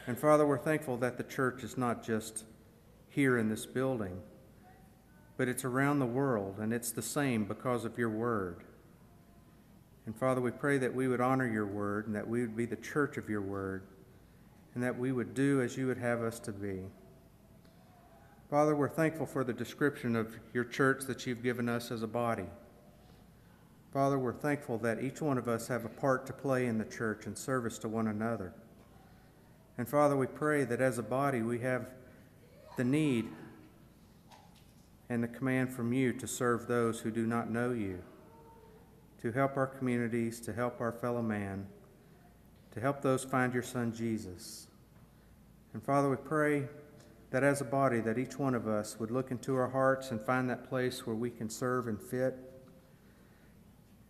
And 0.08 0.20
Father, 0.20 0.46
we're 0.46 0.58
thankful 0.58 0.98
that 0.98 1.16
the 1.16 1.24
church 1.24 1.64
is 1.64 1.78
not 1.78 2.04
just 2.04 2.44
here 3.08 3.38
in 3.38 3.48
this 3.48 3.66
building, 3.66 4.20
but 5.38 5.48
it's 5.48 5.64
around 5.64 6.00
the 6.00 6.06
world, 6.06 6.58
and 6.60 6.74
it's 6.74 6.92
the 6.92 7.02
same 7.02 7.46
because 7.46 7.86
of 7.86 7.98
your 7.98 8.10
word. 8.10 8.66
And 10.10 10.18
Father, 10.18 10.42
we 10.42 10.50
pray 10.50 10.80
that 10.80 10.96
we 10.96 11.08
would 11.08 11.22
honor 11.22 11.48
your 11.48 11.68
word 11.68 12.08
and 12.08 12.16
that 12.16 12.28
we 12.28 12.42
would 12.42 12.58
be 12.58 12.66
the 12.66 12.76
church 12.78 13.18
of 13.18 13.30
your 13.30 13.44
word 13.44 13.84
and 14.74 14.84
that 14.84 14.98
we 14.98 15.12
would 15.12 15.36
do 15.36 15.62
as 15.62 15.78
you 15.78 15.86
would 15.86 16.00
have 16.00 16.24
us 16.24 16.40
to 16.40 16.52
be. 16.52 16.80
Father, 18.50 18.76
we're 18.76 18.90
thankful 18.90 19.28
for 19.28 19.44
the 19.44 19.54
description 19.54 20.16
of 20.16 20.36
your 20.52 20.64
church 20.64 21.04
that 21.04 21.28
you've 21.28 21.44
given 21.44 21.70
us 21.70 21.92
as 21.92 22.02
a 22.02 22.08
body. 22.08 22.48
Father, 23.94 24.18
we're 24.18 24.34
thankful 24.34 24.80
that 24.80 25.04
each 25.04 25.22
one 25.22 25.38
of 25.38 25.48
us 25.48 25.68
have 25.68 25.86
a 25.86 25.90
part 25.90 26.26
to 26.26 26.34
play 26.34 26.66
in 26.66 26.80
the 26.80 26.86
church 26.86 27.28
and 27.28 27.38
service 27.38 27.78
to 27.78 27.88
one 27.88 28.08
another. 28.08 28.52
And 29.78 29.88
Father, 29.88 30.18
we 30.18 30.26
pray 30.26 30.64
that 30.64 30.82
as 30.82 30.98
a 30.98 31.04
body 31.04 31.44
we 31.44 31.60
have 31.60 31.86
the 32.78 32.84
need 32.84 33.28
and 35.08 35.22
the 35.22 35.28
command 35.28 35.72
from 35.72 35.94
you 35.94 36.14
to 36.14 36.26
serve 36.26 36.66
those 36.66 37.00
who 37.02 37.12
do 37.12 37.28
not 37.28 37.52
know 37.52 37.74
you, 37.74 38.02
to 39.22 39.32
help 39.32 39.58
our 39.58 39.68
communities, 39.68 40.40
to 40.42 40.54
help 40.54 40.80
our 40.80 40.92
fellow 40.92 41.22
man, 41.22 41.68
to 42.72 42.80
help 42.80 43.02
those 43.02 43.24
find 43.24 43.54
your 43.54 43.64
Son 43.64 43.94
Jesus. 43.94 44.68
And 45.74 45.84
Father, 45.84 46.10
we 46.10 46.16
pray 46.16 46.68
that 47.32 47.44
as 47.44 47.62
a 47.62 47.66
body, 47.66 48.00
that 48.00 48.18
each 48.18 48.40
one 48.40 48.56
of 48.56 48.68
us 48.68 49.00
would 49.00 49.12
look 49.12 49.32
into 49.32 49.56
our 49.56 49.70
hearts 49.70 50.12
and 50.12 50.20
find 50.20 50.50
that 50.50 50.68
place 50.68 51.06
where 51.06 51.16
we 51.16 51.30
can 51.30 51.50
serve 51.50 51.88
and 51.88 52.02
fit. 52.02 52.38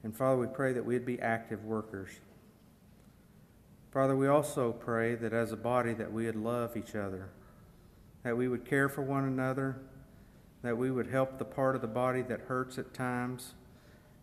And 0.04 0.16
Father, 0.16 0.40
we 0.40 0.48
pray 0.48 0.74
that 0.74 0.86
we'd 0.86 1.06
be 1.06 1.20
active 1.20 1.66
workers. 1.66 2.10
Father, 3.92 4.16
we 4.16 4.28
also 4.28 4.72
pray 4.72 5.16
that 5.16 5.34
as 5.34 5.52
a 5.52 5.58
body 5.58 5.94
that 5.94 6.14
we 6.14 6.28
would 6.28 6.36
love 6.36 6.78
each 6.78 6.96
other, 6.96 7.30
that 8.24 8.38
we 8.38 8.48
would 8.48 8.64
care 8.64 8.88
for 8.88 9.02
one 9.02 9.26
another, 9.26 9.78
that 10.62 10.78
we 10.78 10.92
would 10.92 11.08
help 11.08 11.40
the 11.40 11.46
part 11.46 11.76
of 11.76 11.82
the 11.82 11.88
body 11.88 12.22
that 12.22 12.42
hurts 12.42 12.78
at 12.78 12.94
times, 12.94 13.56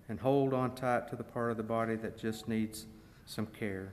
and 0.08 0.20
hold 0.20 0.54
on 0.54 0.74
tight 0.74 1.08
to 1.08 1.16
the 1.16 1.24
part 1.24 1.50
of 1.50 1.56
the 1.56 1.62
body 1.62 1.96
that 1.96 2.18
just 2.18 2.48
needs 2.48 2.86
some 3.24 3.46
care. 3.46 3.92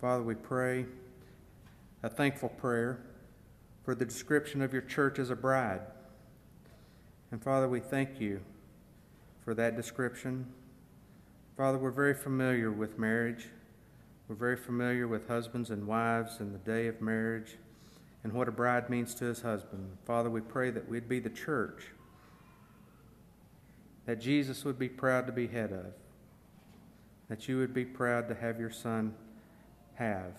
Father, 0.00 0.22
we 0.22 0.34
pray 0.34 0.86
a 2.02 2.08
thankful 2.08 2.48
prayer 2.48 3.00
for 3.84 3.94
the 3.94 4.04
description 4.04 4.62
of 4.62 4.72
your 4.72 4.82
church 4.82 5.18
as 5.18 5.30
a 5.30 5.36
bride. 5.36 5.80
And 7.30 7.42
Father, 7.42 7.68
we 7.68 7.80
thank 7.80 8.20
you 8.20 8.40
for 9.44 9.54
that 9.54 9.76
description. 9.76 10.46
Father, 11.56 11.78
we're 11.78 11.90
very 11.90 12.14
familiar 12.14 12.70
with 12.70 12.98
marriage. 12.98 13.48
We're 14.28 14.36
very 14.36 14.56
familiar 14.56 15.08
with 15.08 15.26
husbands 15.26 15.70
and 15.70 15.86
wives 15.86 16.38
and 16.38 16.54
the 16.54 16.58
day 16.58 16.86
of 16.86 17.00
marriage 17.00 17.56
and 18.22 18.32
what 18.32 18.48
a 18.48 18.52
bride 18.52 18.90
means 18.90 19.14
to 19.16 19.24
his 19.24 19.40
husband. 19.40 19.96
Father, 20.04 20.30
we 20.30 20.40
pray 20.40 20.70
that 20.70 20.88
we'd 20.88 21.08
be 21.08 21.18
the 21.18 21.30
church 21.30 21.86
that 24.08 24.18
Jesus 24.18 24.64
would 24.64 24.78
be 24.78 24.88
proud 24.88 25.26
to 25.26 25.32
be 25.34 25.46
head 25.46 25.70
of, 25.70 25.92
that 27.28 27.46
you 27.46 27.58
would 27.58 27.74
be 27.74 27.84
proud 27.84 28.26
to 28.26 28.34
have 28.34 28.58
your 28.58 28.70
son 28.70 29.14
have. 29.96 30.32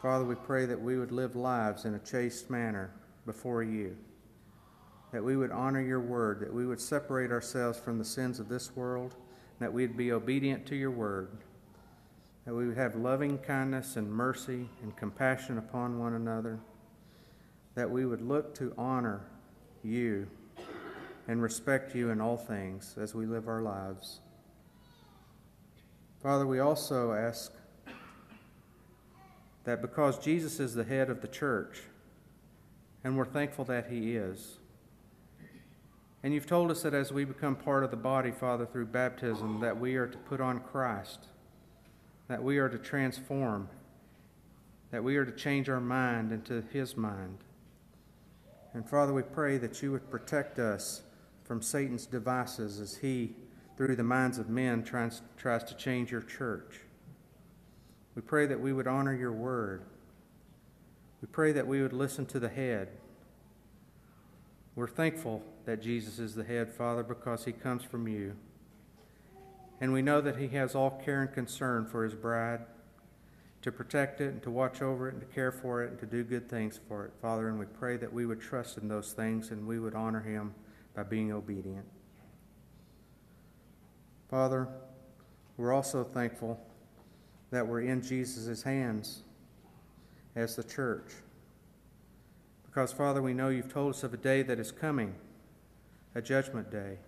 Father, 0.00 0.24
we 0.24 0.34
pray 0.34 0.64
that 0.64 0.80
we 0.80 0.98
would 0.98 1.12
live 1.12 1.36
lives 1.36 1.84
in 1.84 1.92
a 1.92 1.98
chaste 1.98 2.48
manner 2.48 2.90
before 3.26 3.62
you, 3.62 3.94
that 5.12 5.22
we 5.22 5.36
would 5.36 5.50
honor 5.50 5.82
your 5.82 6.00
word, 6.00 6.40
that 6.40 6.50
we 6.50 6.64
would 6.64 6.80
separate 6.80 7.30
ourselves 7.30 7.78
from 7.78 7.98
the 7.98 8.04
sins 8.04 8.40
of 8.40 8.48
this 8.48 8.74
world, 8.74 9.14
that 9.58 9.70
we'd 9.70 9.98
be 9.98 10.10
obedient 10.10 10.64
to 10.64 10.74
your 10.74 10.90
word, 10.90 11.28
that 12.46 12.54
we 12.54 12.66
would 12.66 12.78
have 12.78 12.96
loving 12.96 13.36
kindness 13.36 13.96
and 13.96 14.10
mercy 14.10 14.70
and 14.82 14.96
compassion 14.96 15.58
upon 15.58 15.98
one 15.98 16.14
another, 16.14 16.58
that 17.74 17.90
we 17.90 18.06
would 18.06 18.22
look 18.22 18.54
to 18.54 18.72
honor 18.78 19.20
you 19.84 20.26
and 21.28 21.42
respect 21.42 21.94
you 21.94 22.10
in 22.10 22.20
all 22.20 22.38
things 22.38 22.96
as 22.98 23.14
we 23.14 23.26
live 23.26 23.46
our 23.46 23.60
lives. 23.60 24.20
Father, 26.22 26.46
we 26.46 26.58
also 26.58 27.12
ask 27.12 27.52
that 29.64 29.82
because 29.82 30.18
Jesus 30.18 30.58
is 30.58 30.74
the 30.74 30.82
head 30.82 31.10
of 31.10 31.20
the 31.20 31.28
church, 31.28 31.82
and 33.04 33.16
we're 33.16 33.26
thankful 33.26 33.66
that 33.66 33.88
he 33.90 34.16
is. 34.16 34.56
And 36.22 36.32
you've 36.34 36.46
told 36.46 36.70
us 36.70 36.82
that 36.82 36.94
as 36.94 37.12
we 37.12 37.24
become 37.24 37.54
part 37.54 37.84
of 37.84 37.90
the 37.90 37.96
body, 37.96 38.32
Father, 38.32 38.66
through 38.66 38.86
baptism, 38.86 39.60
that 39.60 39.78
we 39.78 39.96
are 39.96 40.08
to 40.08 40.18
put 40.18 40.40
on 40.40 40.60
Christ, 40.60 41.26
that 42.26 42.42
we 42.42 42.58
are 42.58 42.68
to 42.68 42.78
transform, 42.78 43.68
that 44.90 45.04
we 45.04 45.16
are 45.16 45.26
to 45.26 45.30
change 45.30 45.68
our 45.68 45.80
mind 45.80 46.32
into 46.32 46.64
his 46.72 46.96
mind. 46.96 47.38
And 48.72 48.88
Father, 48.88 49.12
we 49.12 49.22
pray 49.22 49.58
that 49.58 49.82
you 49.82 49.92
would 49.92 50.10
protect 50.10 50.58
us 50.58 51.02
from 51.48 51.62
Satan's 51.62 52.04
devices 52.04 52.78
as 52.78 52.98
he, 52.98 53.34
through 53.78 53.96
the 53.96 54.04
minds 54.04 54.36
of 54.36 54.50
men, 54.50 54.84
tries, 54.84 55.22
tries 55.38 55.64
to 55.64 55.74
change 55.74 56.12
your 56.12 56.20
church. 56.20 56.80
We 58.14 58.20
pray 58.20 58.44
that 58.44 58.60
we 58.60 58.74
would 58.74 58.86
honor 58.86 59.14
your 59.14 59.32
word. 59.32 59.82
We 61.22 61.28
pray 61.32 61.52
that 61.52 61.66
we 61.66 61.80
would 61.80 61.94
listen 61.94 62.26
to 62.26 62.38
the 62.38 62.50
head. 62.50 62.88
We're 64.76 64.88
thankful 64.88 65.42
that 65.64 65.82
Jesus 65.82 66.18
is 66.18 66.34
the 66.34 66.44
head, 66.44 66.70
Father, 66.70 67.02
because 67.02 67.46
he 67.46 67.52
comes 67.52 67.82
from 67.82 68.06
you. 68.06 68.36
And 69.80 69.92
we 69.92 70.02
know 70.02 70.20
that 70.20 70.36
he 70.36 70.48
has 70.48 70.74
all 70.74 71.00
care 71.02 71.22
and 71.22 71.32
concern 71.32 71.86
for 71.86 72.04
his 72.04 72.14
bride 72.14 72.60
to 73.62 73.72
protect 73.72 74.20
it 74.20 74.32
and 74.34 74.42
to 74.42 74.50
watch 74.50 74.82
over 74.82 75.08
it 75.08 75.14
and 75.14 75.22
to 75.22 75.34
care 75.34 75.50
for 75.50 75.82
it 75.82 75.92
and 75.92 76.00
to 76.00 76.06
do 76.06 76.24
good 76.24 76.50
things 76.50 76.78
for 76.88 77.06
it, 77.06 77.12
Father. 77.22 77.48
And 77.48 77.58
we 77.58 77.66
pray 77.66 77.96
that 77.96 78.12
we 78.12 78.26
would 78.26 78.40
trust 78.40 78.76
in 78.76 78.86
those 78.86 79.12
things 79.12 79.50
and 79.50 79.66
we 79.66 79.78
would 79.78 79.94
honor 79.94 80.20
him 80.20 80.54
by 80.98 81.04
being 81.04 81.30
obedient. 81.30 81.86
Father, 84.28 84.66
we're 85.56 85.72
also 85.72 86.02
thankful 86.02 86.58
that 87.52 87.64
we're 87.64 87.82
in 87.82 88.02
Jesus' 88.02 88.64
hands 88.64 89.20
as 90.34 90.56
the 90.56 90.64
church. 90.64 91.12
Because, 92.66 92.90
Father, 92.90 93.22
we 93.22 93.32
know 93.32 93.48
you've 93.48 93.72
told 93.72 93.94
us 93.94 94.02
of 94.02 94.12
a 94.12 94.16
day 94.16 94.42
that 94.42 94.58
is 94.58 94.72
coming, 94.72 95.14
a 96.16 96.20
judgment 96.20 96.68
day. 96.68 96.98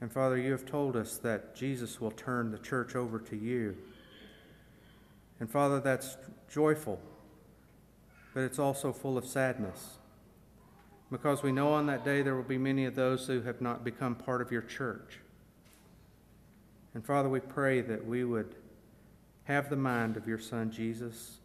And, 0.00 0.10
Father, 0.10 0.38
you 0.38 0.50
have 0.52 0.64
told 0.64 0.96
us 0.96 1.18
that 1.18 1.54
Jesus 1.54 2.00
will 2.00 2.10
turn 2.12 2.50
the 2.50 2.58
church 2.58 2.96
over 2.96 3.18
to 3.18 3.36
you. 3.36 3.76
And, 5.40 5.50
Father, 5.50 5.78
that's 5.78 6.16
joyful, 6.48 7.02
but 8.32 8.44
it's 8.44 8.58
also 8.58 8.94
full 8.94 9.18
of 9.18 9.26
sadness. 9.26 9.98
Because 11.10 11.42
we 11.42 11.52
know 11.52 11.72
on 11.72 11.86
that 11.86 12.04
day 12.04 12.22
there 12.22 12.34
will 12.34 12.42
be 12.42 12.58
many 12.58 12.84
of 12.84 12.94
those 12.94 13.26
who 13.26 13.42
have 13.42 13.60
not 13.60 13.84
become 13.84 14.14
part 14.14 14.42
of 14.42 14.50
your 14.50 14.62
church. 14.62 15.20
And, 16.94 17.04
Father, 17.04 17.28
we 17.28 17.40
pray 17.40 17.80
that 17.82 18.06
we 18.06 18.24
would 18.24 18.54
have 19.44 19.70
the 19.70 19.76
mind 19.76 20.16
of 20.16 20.26
your 20.26 20.38
Son 20.38 20.70
Jesus, 20.70 21.38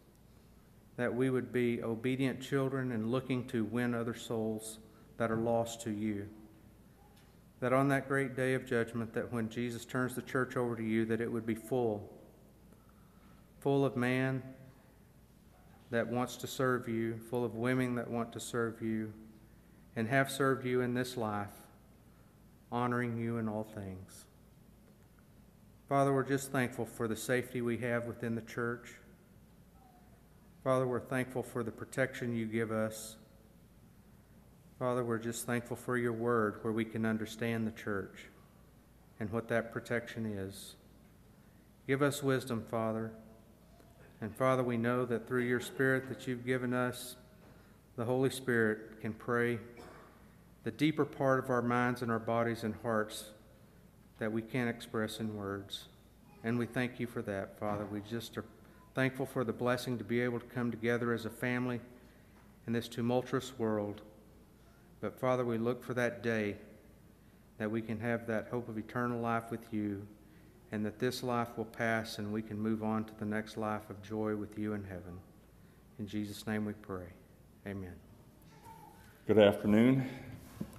that 0.96 1.14
we 1.14 1.30
would 1.30 1.52
be 1.52 1.82
obedient 1.82 2.40
children 2.40 2.90
and 2.90 3.12
looking 3.12 3.46
to 3.48 3.64
win 3.64 3.94
other 3.94 4.14
souls 4.14 4.78
that 5.18 5.30
are 5.30 5.36
lost 5.36 5.82
to 5.82 5.90
you. 5.90 6.28
That 7.60 7.72
on 7.72 7.88
that 7.88 8.08
great 8.08 8.34
day 8.34 8.54
of 8.54 8.66
judgment, 8.66 9.14
that 9.14 9.32
when 9.32 9.48
Jesus 9.48 9.84
turns 9.84 10.16
the 10.16 10.22
church 10.22 10.56
over 10.56 10.74
to 10.74 10.82
you, 10.82 11.04
that 11.04 11.20
it 11.20 11.30
would 11.30 11.46
be 11.46 11.54
full, 11.54 12.10
full 13.60 13.84
of 13.84 13.96
man 13.96 14.42
that 15.90 16.08
wants 16.08 16.36
to 16.38 16.48
serve 16.48 16.88
you, 16.88 17.18
full 17.30 17.44
of 17.44 17.54
women 17.54 17.94
that 17.94 18.10
want 18.10 18.32
to 18.32 18.40
serve 18.40 18.82
you, 18.82 19.12
and 19.96 20.08
have 20.08 20.30
served 20.30 20.64
you 20.64 20.80
in 20.80 20.94
this 20.94 21.16
life, 21.16 21.52
honoring 22.70 23.16
you 23.16 23.38
in 23.38 23.48
all 23.48 23.64
things. 23.64 24.24
Father, 25.88 26.12
we're 26.12 26.22
just 26.22 26.50
thankful 26.50 26.86
for 26.86 27.06
the 27.06 27.16
safety 27.16 27.60
we 27.60 27.76
have 27.78 28.06
within 28.06 28.34
the 28.34 28.40
church. 28.40 28.94
Father, 30.64 30.86
we're 30.86 31.00
thankful 31.00 31.42
for 31.42 31.62
the 31.62 31.70
protection 31.70 32.34
you 32.34 32.46
give 32.46 32.72
us. 32.72 33.16
Father, 34.78 35.04
we're 35.04 35.18
just 35.18 35.44
thankful 35.44 35.76
for 35.76 35.96
your 35.96 36.12
word 36.12 36.60
where 36.62 36.72
we 36.72 36.84
can 36.84 37.04
understand 37.04 37.66
the 37.66 37.72
church 37.72 38.26
and 39.20 39.30
what 39.30 39.48
that 39.48 39.72
protection 39.72 40.24
is. 40.24 40.76
Give 41.86 42.00
us 42.00 42.22
wisdom, 42.22 42.64
Father. 42.70 43.12
And 44.20 44.34
Father, 44.34 44.62
we 44.62 44.76
know 44.76 45.04
that 45.04 45.26
through 45.26 45.42
your 45.42 45.60
Spirit 45.60 46.08
that 46.08 46.26
you've 46.26 46.46
given 46.46 46.72
us, 46.72 47.16
the 47.96 48.04
Holy 48.04 48.30
Spirit 48.30 49.00
can 49.00 49.12
pray 49.12 49.58
the 50.64 50.70
deeper 50.70 51.04
part 51.04 51.38
of 51.42 51.50
our 51.50 51.62
minds 51.62 52.02
and 52.02 52.10
our 52.10 52.18
bodies 52.18 52.62
and 52.62 52.74
hearts 52.82 53.24
that 54.18 54.30
we 54.30 54.42
can't 54.42 54.70
express 54.70 55.18
in 55.18 55.36
words. 55.36 55.86
And 56.44 56.58
we 56.58 56.66
thank 56.66 57.00
you 57.00 57.06
for 57.06 57.22
that, 57.22 57.58
Father. 57.58 57.84
We 57.84 58.00
just 58.00 58.36
are 58.38 58.44
thankful 58.94 59.26
for 59.26 59.44
the 59.44 59.52
blessing 59.52 59.98
to 59.98 60.04
be 60.04 60.20
able 60.20 60.40
to 60.40 60.46
come 60.46 60.70
together 60.70 61.12
as 61.12 61.24
a 61.24 61.30
family 61.30 61.80
in 62.66 62.72
this 62.72 62.88
tumultuous 62.88 63.58
world. 63.58 64.02
But 65.00 65.18
Father, 65.18 65.44
we 65.44 65.58
look 65.58 65.84
for 65.84 65.94
that 65.94 66.22
day 66.22 66.56
that 67.58 67.70
we 67.70 67.82
can 67.82 67.98
have 68.00 68.26
that 68.26 68.48
hope 68.50 68.68
of 68.68 68.78
eternal 68.78 69.20
life 69.20 69.50
with 69.50 69.72
you 69.72 70.06
and 70.70 70.84
that 70.86 70.98
this 70.98 71.22
life 71.22 71.48
will 71.56 71.66
pass 71.66 72.18
and 72.18 72.32
we 72.32 72.42
can 72.42 72.58
move 72.58 72.82
on 72.82 73.04
to 73.04 73.12
the 73.18 73.24
next 73.24 73.56
life 73.56 73.90
of 73.90 74.02
joy 74.02 74.34
with 74.34 74.58
you 74.58 74.72
in 74.74 74.84
heaven. 74.84 75.18
In 75.98 76.06
Jesus' 76.06 76.46
name 76.46 76.64
we 76.64 76.72
pray. 76.72 77.06
Amen. 77.66 77.94
Good 79.26 79.38
afternoon. 79.38 80.08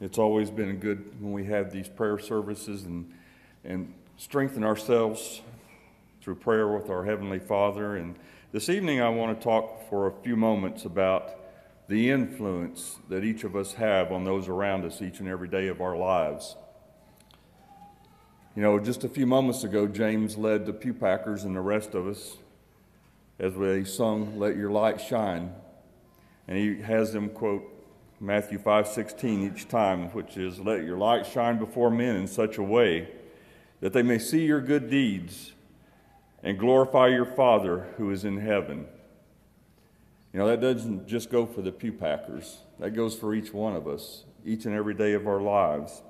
It's 0.02 0.18
always 0.18 0.50
been 0.50 0.78
good 0.78 1.22
when 1.22 1.34
we 1.34 1.46
have 1.46 1.72
these 1.72 1.88
prayer 1.88 2.20
services 2.20 2.84
and, 2.84 3.12
and 3.64 3.94
strengthen 4.18 4.64
ourselves 4.64 5.42
through 6.22 6.36
prayer 6.36 6.68
with 6.68 6.90
our 6.90 7.06
Heavenly 7.06 7.40
Father. 7.40 7.96
And 7.96 8.16
this 8.52 8.70
evening, 8.70 9.02
I 9.02 9.10
want 9.10 9.38
to 9.38 9.44
talk 9.44 9.90
for 9.90 10.08
a 10.08 10.12
few 10.24 10.36
moments 10.36 10.86
about 10.86 11.32
the 11.88 12.10
influence 12.10 12.98
that 13.10 13.24
each 13.24 13.44
of 13.44 13.56
us 13.56 13.74
have 13.74 14.12
on 14.12 14.24
those 14.24 14.48
around 14.48 14.86
us 14.86 15.02
each 15.02 15.20
and 15.20 15.28
every 15.28 15.48
day 15.48 15.68
of 15.68 15.82
our 15.82 15.98
lives. 15.98 16.56
You 18.56 18.62
know, 18.62 18.80
just 18.80 19.04
a 19.04 19.10
few 19.10 19.26
moments 19.26 19.64
ago, 19.64 19.88
James 19.88 20.38
led 20.38 20.66
the 20.66 20.74
pew 20.74 20.94
packers 20.94 21.44
and 21.44 21.56
the 21.56 21.62
rest 21.62 21.96
of 21.96 22.08
us 22.08 22.38
as 23.40 23.54
we 23.56 23.84
sung, 23.84 24.38
Let 24.38 24.56
Your 24.56 24.70
Light 24.70 25.02
Shine. 25.02 25.52
And 26.48 26.58
he 26.58 26.82
has 26.82 27.14
them 27.14 27.30
quote 27.30 27.64
Matthew 28.24 28.58
5:16 28.58 29.44
each 29.44 29.68
time, 29.68 30.08
which 30.12 30.38
is, 30.38 30.58
Let 30.58 30.86
your 30.86 30.98
light 30.98 31.26
shine 31.26 31.60
before 31.60 31.92
men 31.92 32.16
in 32.16 32.28
such 32.28 32.58
a 32.58 32.64
way 32.64 33.10
that 33.82 33.92
they 33.92 34.02
may 34.02 34.18
see 34.18 34.46
your 34.46 34.62
good 34.62 34.90
deeds 34.90 35.52
and 36.42 36.58
glorify 36.58 37.08
your 37.08 37.26
Father 37.26 37.88
who 37.98 38.10
is 38.12 38.24
in 38.24 38.38
heaven. 38.38 38.88
You 40.32 40.40
know, 40.40 40.48
that 40.48 40.62
doesn't 40.62 41.06
just 41.06 41.30
go 41.30 41.46
for 41.46 41.62
the 41.62 41.74
pew 41.74 41.92
packers, 41.92 42.60
that 42.80 42.92
goes 42.92 43.14
for 43.14 43.36
each 43.36 43.54
one 43.54 43.76
of 43.76 43.90
us, 43.90 44.24
each 44.46 44.66
and 44.66 44.74
every 44.74 44.94
day 44.94 45.12
of 45.12 45.28
our 45.28 45.42
lives. 45.42 46.02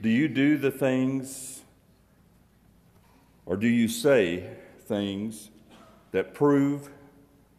Do 0.00 0.08
you 0.08 0.28
do 0.28 0.56
the 0.56 0.70
things 0.70 1.62
or 3.44 3.56
do 3.56 3.66
you 3.66 3.88
say 3.88 4.48
things 4.82 5.50
that 6.12 6.32
prove 6.32 6.90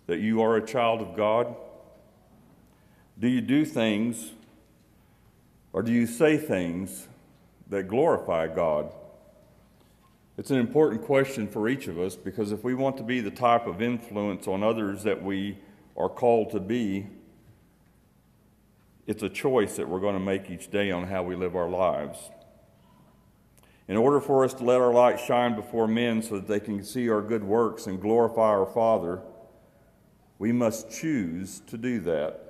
that 0.07 0.19
you 0.19 0.41
are 0.41 0.55
a 0.55 0.65
child 0.65 1.01
of 1.01 1.17
God? 1.17 1.57
Do 3.20 3.27
you 3.27 3.41
do 3.41 3.63
things 3.65 4.32
or 5.72 5.82
do 5.82 5.91
you 5.91 6.05
say 6.05 6.38
things 6.38 7.08
that 7.70 7.88
glorify 7.88 8.48
God? 8.48 8.91
It's 10.38 10.50
an 10.50 10.58
important 10.58 11.03
question 11.03 11.48
for 11.48 11.70
each 11.70 11.88
of 11.88 12.00
us 12.00 12.15
because 12.15 12.51
if 12.51 12.63
we 12.63 12.74
want 12.74 12.98
to 12.98 13.03
be 13.03 13.22
the 13.22 13.32
type 13.32 13.67
of 13.67 13.82
influence 13.82 14.48
on 14.48 14.63
others 14.63 15.03
that 15.03 15.22
we 15.22 15.58
are 15.96 16.10
called 16.10 16.51
to 16.51 16.60
be, 16.60 17.08
it's 19.05 19.22
a 19.22 19.29
choice 19.29 19.75
that 19.75 19.88
we're 19.88 20.00
going 20.00 20.15
to 20.15 20.20
make 20.20 20.50
each 20.50 20.72
day 20.72 20.89
on 20.89 21.08
how 21.08 21.22
we 21.22 21.36
live 21.36 21.55
our 21.55 21.70
lives. 21.70 22.32
In 23.88 23.98
order 23.98 24.20
for 24.20 24.43
us 24.43 24.53
to 24.55 24.63
let 24.63 24.79
our 24.79 24.93
light 24.93 25.20
shine 25.20 25.55
before 25.55 25.88
men 25.88 26.24
so 26.24 26.36
that 26.36 26.48
they 26.48 26.60
can 26.60 26.84
see 26.84 27.10
our 27.10 27.22
good 27.22 27.43
works 27.43 27.86
and 27.86 28.01
glorify 28.01 28.50
our 28.50 28.65
Father, 28.65 29.22
we 30.39 30.51
must 30.51 30.89
choose 30.89 31.62
to 31.67 31.77
do 31.77 32.00
that. 32.00 32.42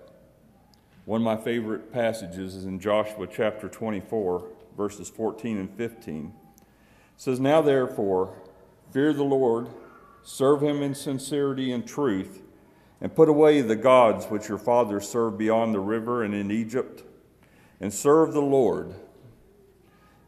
One 1.06 1.20
of 1.20 1.26
my 1.26 1.36
favorite 1.36 1.92
passages 1.92 2.56
is 2.56 2.64
in 2.64 2.80
Joshua 2.80 3.28
chapter 3.28 3.68
24, 3.68 4.48
verses 4.78 5.10
14 5.10 5.58
and 5.58 5.70
15. 5.70 6.34
It 6.58 6.64
says, 7.18 7.42
Now 7.42 7.62
therefore, 7.62 8.34
fear 8.92 9.12
the 9.12 9.24
Lord, 9.24 9.68
serve 10.24 10.64
him 10.64 10.82
in 10.82 10.96
sincerity 10.96 11.74
and 11.74 11.86
truth 11.86 12.42
and 13.02 13.14
put 13.14 13.28
away 13.28 13.60
the 13.60 13.76
gods 13.76 14.28
which 14.28 14.48
your 14.48 14.58
fathers 14.58 15.06
served 15.06 15.38
beyond 15.38 15.76
the 15.76 15.80
river 15.82 16.24
and 16.24 16.34
in 16.34 16.50
Egypt, 16.50 17.04
and 17.82 17.94
serve 17.94 18.32
the 18.32 18.42
Lord. 18.42 18.96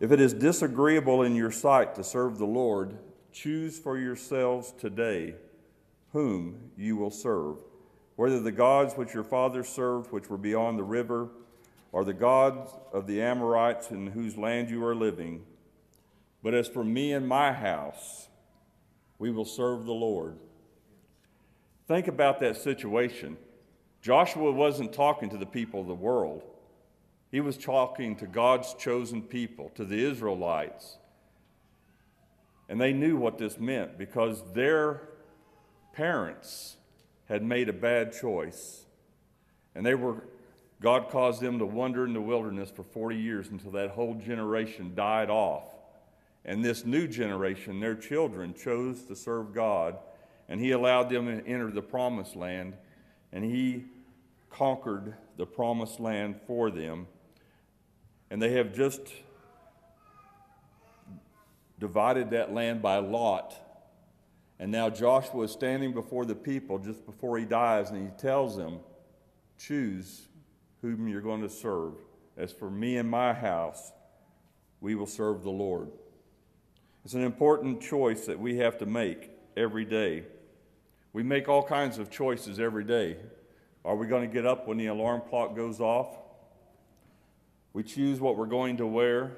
If 0.01 0.11
it 0.11 0.19
is 0.19 0.33
disagreeable 0.33 1.23
in 1.23 1.35
your 1.35 1.51
sight 1.51 1.95
to 1.95 2.03
serve 2.03 2.37
the 2.37 2.45
Lord, 2.45 2.97
choose 3.31 3.79
for 3.79 3.97
yourselves 3.97 4.73
today 4.77 5.35
whom 6.11 6.71
you 6.75 6.97
will 6.97 7.11
serve, 7.11 7.59
whether 8.15 8.39
the 8.39 8.51
gods 8.51 8.95
which 8.95 9.13
your 9.13 9.23
fathers 9.23 9.67
served, 9.67 10.11
which 10.11 10.29
were 10.29 10.37
beyond 10.37 10.79
the 10.79 10.83
river, 10.83 11.29
or 11.91 12.03
the 12.03 12.13
gods 12.13 12.71
of 12.93 13.07
the 13.07 13.21
Amorites 13.21 13.91
in 13.91 14.07
whose 14.07 14.37
land 14.37 14.69
you 14.69 14.83
are 14.85 14.95
living. 14.95 15.43
But 16.43 16.53
as 16.53 16.67
for 16.67 16.83
me 16.83 17.13
and 17.13 17.27
my 17.27 17.51
house, 17.51 18.27
we 19.17 19.31
will 19.31 19.45
serve 19.45 19.85
the 19.85 19.93
Lord. 19.93 20.37
Think 21.87 22.07
about 22.07 22.39
that 22.39 22.57
situation. 22.57 23.37
Joshua 24.01 24.51
wasn't 24.51 24.93
talking 24.93 25.29
to 25.29 25.37
the 25.37 25.45
people 25.45 25.81
of 25.81 25.87
the 25.87 25.95
world, 25.95 26.43
he 27.31 27.41
was 27.41 27.57
talking 27.57 28.15
to 28.17 28.27
God's 28.27 28.73
chosen 28.75 29.21
people, 29.21 29.71
to 29.75 29.83
the 29.83 30.05
Israelites. 30.05 30.97
And 32.67 32.81
they 32.81 32.93
knew 32.93 33.15
what 33.15 33.37
this 33.37 33.59
meant 33.59 33.97
because 33.97 34.41
their 34.53 35.09
parents 35.93 36.77
had 37.27 37.43
made 37.43 37.69
a 37.69 37.73
bad 37.73 38.13
choice. 38.13 38.85
And 39.73 39.85
they 39.85 39.95
were, 39.95 40.23
God 40.81 41.09
caused 41.09 41.41
them 41.41 41.59
to 41.59 41.65
wander 41.65 42.05
in 42.05 42.13
the 42.13 42.21
wilderness 42.21 42.71
for 42.71 42.83
40 42.83 43.17
years 43.17 43.49
until 43.49 43.71
that 43.71 43.91
whole 43.91 44.15
generation 44.15 44.93
died 44.95 45.29
off. 45.29 45.63
And 46.43 46.63
this 46.63 46.85
new 46.85 47.07
generation, 47.07 47.79
their 47.79 47.95
children, 47.95 48.53
chose 48.53 49.03
to 49.03 49.15
serve 49.15 49.53
God 49.53 49.97
and 50.47 50.59
he 50.59 50.71
allowed 50.71 51.09
them 51.09 51.25
to 51.25 51.47
enter 51.47 51.71
the 51.71 51.81
promised 51.81 52.35
land, 52.35 52.75
and 53.31 53.43
he 53.43 53.85
conquered 54.49 55.15
the 55.37 55.45
promised 55.45 55.99
land 55.99 56.39
for 56.45 56.69
them. 56.69 57.07
And 58.29 58.41
they 58.41 58.53
have 58.53 58.73
just 58.73 59.01
divided 61.79 62.29
that 62.31 62.53
land 62.53 62.81
by 62.81 62.97
lot. 62.97 63.59
And 64.59 64.71
now 64.71 64.89
Joshua 64.89 65.43
is 65.43 65.51
standing 65.51 65.93
before 65.93 66.25
the 66.25 66.35
people 66.35 66.79
just 66.79 67.05
before 67.05 67.37
he 67.37 67.45
dies, 67.45 67.89
and 67.89 68.09
he 68.09 68.17
tells 68.17 68.55
them, 68.55 68.79
Choose 69.57 70.27
whom 70.81 71.07
you're 71.07 71.21
going 71.21 71.41
to 71.41 71.49
serve. 71.49 71.93
As 72.37 72.51
for 72.51 72.69
me 72.69 72.97
and 72.97 73.09
my 73.09 73.33
house, 73.33 73.91
we 74.81 74.95
will 74.95 75.05
serve 75.05 75.43
the 75.43 75.51
Lord. 75.51 75.89
It's 77.03 77.13
an 77.13 77.23
important 77.23 77.81
choice 77.81 78.25
that 78.25 78.39
we 78.39 78.57
have 78.57 78.77
to 78.79 78.85
make 78.85 79.29
every 79.55 79.85
day. 79.85 80.23
We 81.13 81.23
make 81.23 81.47
all 81.47 81.63
kinds 81.63 81.97
of 81.97 82.09
choices 82.09 82.59
every 82.59 82.83
day. 82.83 83.17
Are 83.85 83.95
we 83.95 84.07
going 84.07 84.27
to 84.27 84.33
get 84.33 84.45
up 84.45 84.67
when 84.67 84.77
the 84.77 84.87
alarm 84.87 85.21
clock 85.29 85.55
goes 85.55 85.79
off? 85.79 86.17
We 87.73 87.83
choose 87.83 88.19
what 88.19 88.37
we're 88.37 88.47
going 88.47 88.77
to 88.77 88.87
wear. 88.87 89.31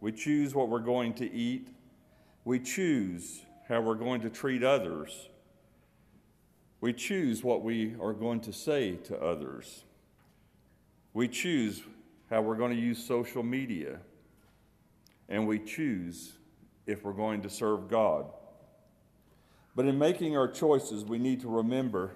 We 0.00 0.12
choose 0.12 0.54
what 0.54 0.68
we're 0.68 0.78
going 0.78 1.14
to 1.14 1.32
eat. 1.32 1.68
We 2.44 2.60
choose 2.60 3.40
how 3.68 3.80
we're 3.82 3.94
going 3.94 4.22
to 4.22 4.30
treat 4.30 4.62
others. 4.64 5.28
We 6.80 6.92
choose 6.92 7.44
what 7.44 7.62
we 7.62 7.94
are 8.00 8.12
going 8.12 8.40
to 8.40 8.52
say 8.52 8.96
to 9.04 9.20
others. 9.20 9.84
We 11.12 11.28
choose 11.28 11.82
how 12.30 12.40
we're 12.42 12.56
going 12.56 12.74
to 12.74 12.80
use 12.80 13.04
social 13.04 13.42
media. 13.42 13.98
And 15.28 15.46
we 15.46 15.58
choose 15.58 16.32
if 16.86 17.04
we're 17.04 17.12
going 17.12 17.42
to 17.42 17.50
serve 17.50 17.88
God. 17.88 18.26
But 19.76 19.86
in 19.86 19.98
making 19.98 20.36
our 20.36 20.48
choices, 20.48 21.04
we 21.04 21.18
need 21.18 21.40
to 21.42 21.48
remember 21.48 22.12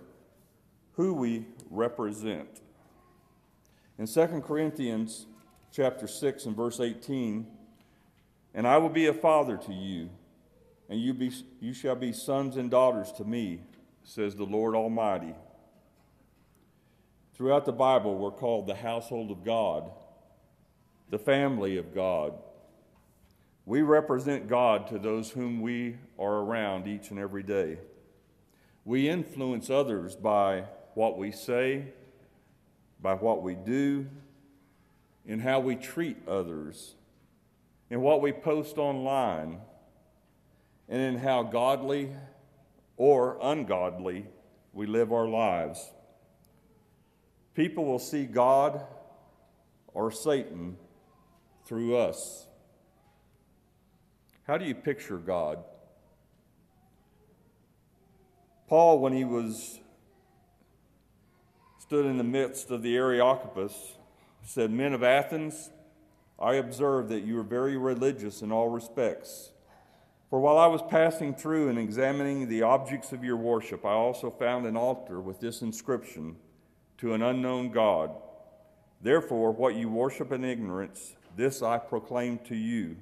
who 0.94 1.12
we 1.12 1.46
represent. 1.70 2.60
In 3.98 4.06
2 4.06 4.42
Corinthians 4.46 5.26
chapter 5.70 6.06
6 6.06 6.46
and 6.46 6.56
verse 6.56 6.80
18, 6.80 7.46
and 8.54 8.66
I 8.66 8.78
will 8.78 8.88
be 8.88 9.06
a 9.06 9.14
father 9.14 9.56
to 9.58 9.72
you, 9.72 10.08
and 10.92 11.00
you, 11.00 11.14
be, 11.14 11.32
you 11.58 11.72
shall 11.72 11.94
be 11.94 12.12
sons 12.12 12.58
and 12.58 12.70
daughters 12.70 13.12
to 13.12 13.24
me, 13.24 13.62
says 14.04 14.36
the 14.36 14.44
Lord 14.44 14.74
Almighty. 14.74 15.34
Throughout 17.34 17.64
the 17.64 17.72
Bible, 17.72 18.18
we're 18.18 18.30
called 18.30 18.66
the 18.66 18.74
household 18.74 19.30
of 19.30 19.42
God, 19.42 19.90
the 21.08 21.18
family 21.18 21.78
of 21.78 21.94
God. 21.94 22.34
We 23.64 23.80
represent 23.80 24.48
God 24.48 24.86
to 24.88 24.98
those 24.98 25.30
whom 25.30 25.62
we 25.62 25.96
are 26.18 26.40
around 26.40 26.86
each 26.86 27.08
and 27.08 27.18
every 27.18 27.42
day. 27.42 27.78
We 28.84 29.08
influence 29.08 29.70
others 29.70 30.14
by 30.14 30.64
what 30.92 31.16
we 31.16 31.32
say, 31.32 31.86
by 33.00 33.14
what 33.14 33.42
we 33.42 33.54
do, 33.54 34.08
in 35.24 35.40
how 35.40 35.60
we 35.60 35.74
treat 35.74 36.18
others, 36.28 36.96
in 37.88 38.02
what 38.02 38.20
we 38.20 38.30
post 38.30 38.76
online, 38.76 39.58
and 40.92 41.00
in 41.00 41.16
how 41.16 41.42
godly 41.42 42.10
or 42.98 43.38
ungodly 43.40 44.26
we 44.74 44.84
live 44.84 45.10
our 45.10 45.26
lives. 45.26 45.90
People 47.54 47.86
will 47.86 47.98
see 47.98 48.26
God 48.26 48.82
or 49.94 50.12
Satan 50.12 50.76
through 51.64 51.96
us. 51.96 52.46
How 54.46 54.58
do 54.58 54.66
you 54.66 54.74
picture 54.74 55.16
God? 55.16 55.64
Paul, 58.68 58.98
when 58.98 59.14
he 59.14 59.24
was 59.24 59.80
stood 61.78 62.04
in 62.04 62.18
the 62.18 62.24
midst 62.24 62.70
of 62.70 62.82
the 62.82 62.94
Areopagus, 62.96 63.96
said, 64.44 64.70
Men 64.70 64.92
of 64.92 65.02
Athens, 65.02 65.70
I 66.38 66.56
observe 66.56 67.08
that 67.08 67.20
you 67.20 67.38
are 67.38 67.44
very 67.44 67.78
religious 67.78 68.42
in 68.42 68.52
all 68.52 68.68
respects. 68.68 69.52
For 70.32 70.40
while 70.40 70.56
I 70.56 70.66
was 70.66 70.80
passing 70.80 71.34
through 71.34 71.68
and 71.68 71.78
examining 71.78 72.48
the 72.48 72.62
objects 72.62 73.12
of 73.12 73.22
your 73.22 73.36
worship, 73.36 73.84
I 73.84 73.90
also 73.90 74.30
found 74.30 74.64
an 74.64 74.78
altar 74.78 75.20
with 75.20 75.40
this 75.40 75.60
inscription 75.60 76.36
To 77.00 77.12
an 77.12 77.20
unknown 77.20 77.70
God. 77.70 78.12
Therefore, 79.02 79.52
what 79.52 79.74
you 79.74 79.90
worship 79.90 80.32
in 80.32 80.42
ignorance, 80.42 81.16
this 81.36 81.60
I 81.60 81.76
proclaim 81.76 82.38
to 82.46 82.56
you 82.56 82.96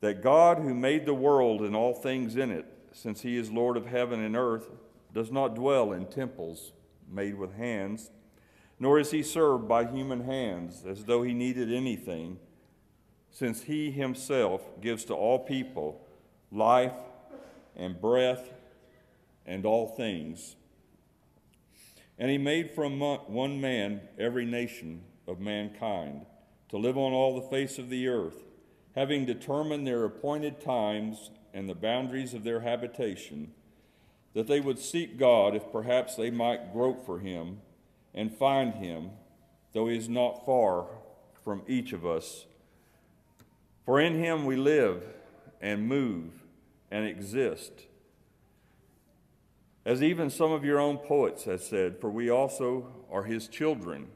that 0.00 0.22
God, 0.22 0.58
who 0.58 0.74
made 0.74 1.06
the 1.06 1.14
world 1.14 1.62
and 1.62 1.74
all 1.74 1.94
things 1.94 2.36
in 2.36 2.50
it, 2.50 2.66
since 2.92 3.22
he 3.22 3.38
is 3.38 3.50
Lord 3.50 3.78
of 3.78 3.86
heaven 3.86 4.22
and 4.22 4.36
earth, 4.36 4.68
does 5.14 5.32
not 5.32 5.54
dwell 5.54 5.92
in 5.92 6.04
temples 6.04 6.72
made 7.10 7.36
with 7.36 7.54
hands, 7.54 8.10
nor 8.78 8.98
is 8.98 9.12
he 9.12 9.22
served 9.22 9.66
by 9.66 9.86
human 9.86 10.24
hands 10.24 10.84
as 10.86 11.06
though 11.06 11.22
he 11.22 11.32
needed 11.32 11.72
anything 11.72 12.38
since 13.30 13.62
he 13.62 13.90
himself 13.90 14.60
gives 14.82 15.06
to 15.06 15.14
all 15.14 15.38
people 15.38 16.01
life 16.52 16.94
and 17.74 18.00
breath 18.00 18.52
and 19.46 19.64
all 19.64 19.88
things. 19.88 20.56
And 22.18 22.30
he 22.30 22.38
made 22.38 22.70
from 22.70 23.00
one 23.00 23.60
man 23.60 24.02
every 24.18 24.44
nation 24.44 25.02
of 25.26 25.40
mankind 25.40 26.26
to 26.68 26.76
live 26.76 26.96
on 26.96 27.12
all 27.12 27.34
the 27.34 27.48
face 27.48 27.78
of 27.78 27.88
the 27.88 28.06
earth, 28.08 28.44
having 28.94 29.24
determined 29.26 29.86
their 29.86 30.04
appointed 30.04 30.60
times 30.60 31.30
and 31.52 31.68
the 31.68 31.74
boundaries 31.74 32.34
of 32.34 32.44
their 32.44 32.60
habitation, 32.60 33.52
that 34.34 34.46
they 34.46 34.60
would 34.60 34.78
seek 34.78 35.18
God 35.18 35.54
if 35.54 35.72
perhaps 35.72 36.16
they 36.16 36.30
might 36.30 36.72
grope 36.72 37.04
for 37.04 37.18
him 37.18 37.60
and 38.14 38.34
find 38.34 38.74
him, 38.74 39.10
though 39.72 39.88
he 39.88 39.96
is 39.96 40.08
not 40.08 40.46
far 40.46 40.86
from 41.44 41.62
each 41.66 41.92
of 41.92 42.06
us 42.06 42.46
for 43.84 44.00
in 44.00 44.18
him 44.18 44.44
we 44.44 44.56
live 44.56 45.02
and 45.60 45.86
move 45.86 46.41
and 46.92 47.06
exist. 47.06 47.72
As 49.84 50.02
even 50.02 50.30
some 50.30 50.52
of 50.52 50.62
your 50.64 50.78
own 50.78 50.98
poets 50.98 51.44
have 51.44 51.62
said, 51.62 51.98
for 51.98 52.10
we 52.10 52.30
also 52.30 52.86
are 53.10 53.24
his 53.24 53.48
children. 53.48 54.08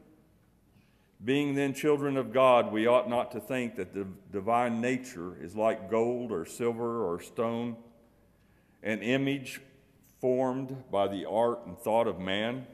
Being 1.24 1.54
then 1.54 1.72
children 1.72 2.18
of 2.18 2.32
God, 2.32 2.70
we 2.70 2.86
ought 2.86 3.08
not 3.08 3.32
to 3.32 3.40
think 3.40 3.76
that 3.76 3.94
the 3.94 4.06
divine 4.30 4.82
nature 4.82 5.36
is 5.40 5.56
like 5.56 5.90
gold 5.90 6.30
or 6.30 6.44
silver 6.44 7.02
or 7.02 7.18
stone, 7.18 7.76
an 8.82 9.00
image 9.00 9.62
formed 10.20 10.76
by 10.92 11.08
the 11.08 11.24
art 11.24 11.66
and 11.66 11.78
thought 11.78 12.06
of 12.06 12.20
man. 12.20 12.66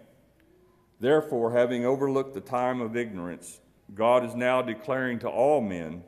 Therefore, 0.99 1.53
having 1.53 1.87
overlooked 1.87 2.35
the 2.35 2.41
time 2.41 2.81
of 2.81 2.97
ignorance, 2.97 3.61
God 3.95 4.25
is 4.25 4.35
now 4.35 4.63
declaring 4.63 5.21
to 5.21 5.29
all 5.29 5.61
men 5.61 6.03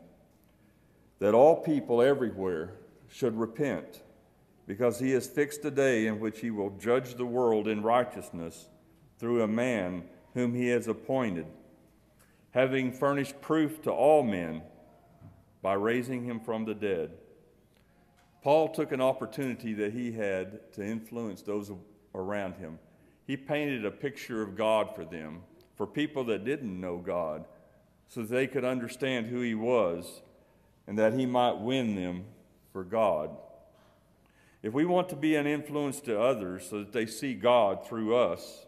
that 1.20 1.32
all 1.32 1.62
people 1.62 2.02
everywhere 2.02 2.72
should 3.14 3.38
repent, 3.38 4.02
because 4.66 4.98
he 4.98 5.12
has 5.12 5.24
fixed 5.24 5.64
a 5.64 5.70
day 5.70 6.08
in 6.08 6.18
which 6.18 6.40
he 6.40 6.50
will 6.50 6.70
judge 6.70 7.14
the 7.14 7.24
world 7.24 7.68
in 7.68 7.80
righteousness 7.80 8.66
through 9.20 9.40
a 9.40 9.46
man 9.46 10.02
whom 10.34 10.52
he 10.52 10.66
has 10.66 10.88
appointed, 10.88 11.46
having 12.50 12.90
furnished 12.90 13.40
proof 13.40 13.80
to 13.80 13.92
all 13.92 14.24
men 14.24 14.60
by 15.62 15.74
raising 15.74 16.24
him 16.24 16.40
from 16.40 16.64
the 16.64 16.74
dead. 16.74 17.12
Paul 18.42 18.70
took 18.70 18.90
an 18.90 19.00
opportunity 19.00 19.74
that 19.74 19.92
he 19.92 20.10
had 20.10 20.72
to 20.72 20.84
influence 20.84 21.40
those 21.40 21.70
around 22.16 22.56
him. 22.56 22.80
He 23.28 23.36
painted 23.36 23.84
a 23.84 23.92
picture 23.92 24.42
of 24.42 24.56
God 24.56 24.92
for 24.92 25.04
them, 25.04 25.42
for 25.76 25.86
people 25.86 26.24
that 26.24 26.44
didn't 26.44 26.80
know 26.80 26.98
God, 26.98 27.44
so 28.08 28.22
that 28.22 28.34
they 28.34 28.48
could 28.48 28.64
understand 28.64 29.26
who 29.26 29.40
he 29.40 29.54
was 29.54 30.20
and 30.88 30.98
that 30.98 31.14
he 31.14 31.26
might 31.26 31.58
win 31.58 31.94
them 31.94 32.24
for 32.74 32.82
God. 32.82 33.30
If 34.60 34.74
we 34.74 34.84
want 34.84 35.08
to 35.10 35.16
be 35.16 35.36
an 35.36 35.46
influence 35.46 36.00
to 36.00 36.20
others 36.20 36.66
so 36.68 36.80
that 36.80 36.92
they 36.92 37.06
see 37.06 37.32
God 37.32 37.86
through 37.86 38.16
us, 38.16 38.66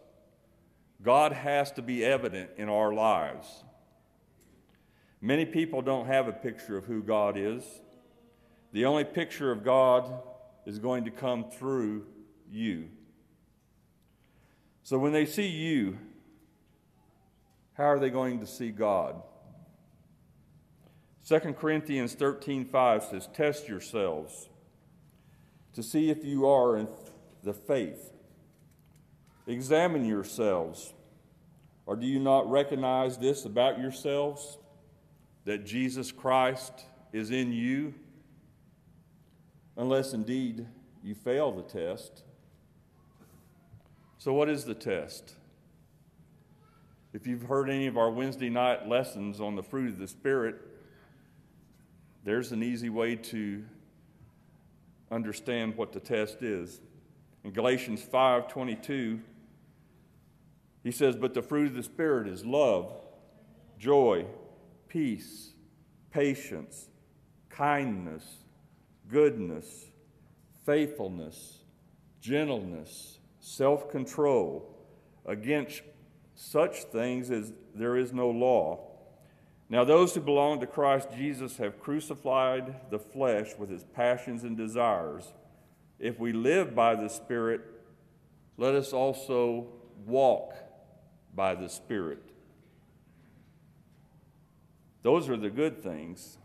God 1.03 1.33
has 1.33 1.73
to 1.73 1.81
be 1.81 2.05
evident 2.05 2.51
in 2.55 2.69
our 2.69 2.93
lives. 2.93 3.65
Many 5.19 5.43
people 5.43 5.81
don't 5.81 6.07
have 6.07 6.29
a 6.29 6.31
picture 6.31 6.77
of 6.77 6.85
who 6.85 7.03
God 7.03 7.35
is. 7.35 7.63
The 8.71 8.85
only 8.85 9.03
picture 9.03 9.51
of 9.51 9.65
God 9.65 10.09
is 10.65 10.79
going 10.79 11.03
to 11.03 11.11
come 11.11 11.43
through 11.43 12.05
you. 12.49 12.87
So 14.83 14.97
when 14.97 15.11
they 15.11 15.25
see 15.25 15.47
you, 15.47 15.97
how 17.73 17.85
are 17.85 17.99
they 17.99 18.09
going 18.09 18.39
to 18.39 18.47
see 18.47 18.69
God? 18.69 19.21
2 21.27 21.55
Corinthians 21.55 22.15
13:5 22.15 23.03
says, 23.03 23.27
"Test 23.33 23.67
yourselves 23.67 24.49
to 25.73 25.83
see 25.83 26.09
if 26.09 26.25
you 26.25 26.47
are 26.47 26.75
in 26.77 26.87
the 27.43 27.53
faith. 27.53 28.11
Examine 29.45 30.05
yourselves. 30.05 30.93
Or 31.85 31.95
do 31.95 32.07
you 32.07 32.19
not 32.19 32.49
recognize 32.49 33.17
this 33.17 33.45
about 33.45 33.79
yourselves 33.79 34.57
that 35.45 35.65
Jesus 35.65 36.11
Christ 36.11 36.85
is 37.13 37.31
in 37.31 37.53
you? 37.53 37.93
Unless 39.77 40.13
indeed 40.13 40.65
you 41.03 41.13
fail 41.13 41.51
the 41.51 41.61
test. 41.61 42.23
So, 44.17 44.33
what 44.33 44.49
is 44.49 44.65
the 44.65 44.73
test? 44.73 45.35
If 47.13 47.27
you've 47.27 47.43
heard 47.43 47.69
any 47.69 47.85
of 47.85 47.97
our 47.97 48.09
Wednesday 48.09 48.49
night 48.49 48.87
lessons 48.87 49.39
on 49.39 49.55
the 49.55 49.63
fruit 49.63 49.89
of 49.89 49.99
the 49.99 50.07
Spirit, 50.07 50.55
there's 52.27 52.51
an 52.51 52.61
easy 52.61 52.89
way 52.89 53.15
to 53.15 53.63
understand 55.09 55.77
what 55.77 55.93
the 55.93 55.99
test 56.01 56.43
is. 56.43 56.81
In 57.45 57.51
Galatians 57.51 58.03
5:22, 58.03 59.21
he 60.83 60.91
says, 60.91 61.15
"But 61.15 61.33
the 61.33 61.41
fruit 61.41 61.67
of 61.67 61.75
the 61.75 61.83
spirit 61.83 62.27
is 62.27 62.45
love, 62.45 62.93
joy, 63.79 64.25
peace, 64.89 65.53
patience, 66.11 66.89
kindness, 67.47 68.43
goodness, 69.07 69.89
faithfulness, 70.65 71.63
gentleness, 72.19 73.21
self-control. 73.39 74.75
Against 75.25 75.81
such 76.35 76.83
things 76.83 77.31
as 77.31 77.53
there 77.73 77.95
is 77.95 78.11
no 78.11 78.29
law." 78.29 78.86
Now, 79.69 79.83
those 79.83 80.15
who 80.15 80.21
belong 80.21 80.61
to 80.61 80.67
Christ 80.67 81.09
Jesus 81.15 81.57
have 81.57 81.79
crucified 81.79 82.89
the 82.89 82.99
flesh 82.99 83.49
with 83.57 83.69
its 83.69 83.83
passions 83.93 84.43
and 84.43 84.55
desires. 84.55 85.33
If 85.99 86.19
we 86.19 86.31
live 86.31 86.73
by 86.73 86.95
the 86.95 87.09
Spirit, 87.09 87.61
let 88.55 88.75
us 88.75 88.93
also 88.93 89.67
walk 90.05 90.53
by 91.35 91.53
the 91.53 91.67
Spirit. 91.67 92.23
Those 95.03 95.27
are 95.27 95.37
the 95.37 95.49
good 95.49 95.83
things. 95.83 96.37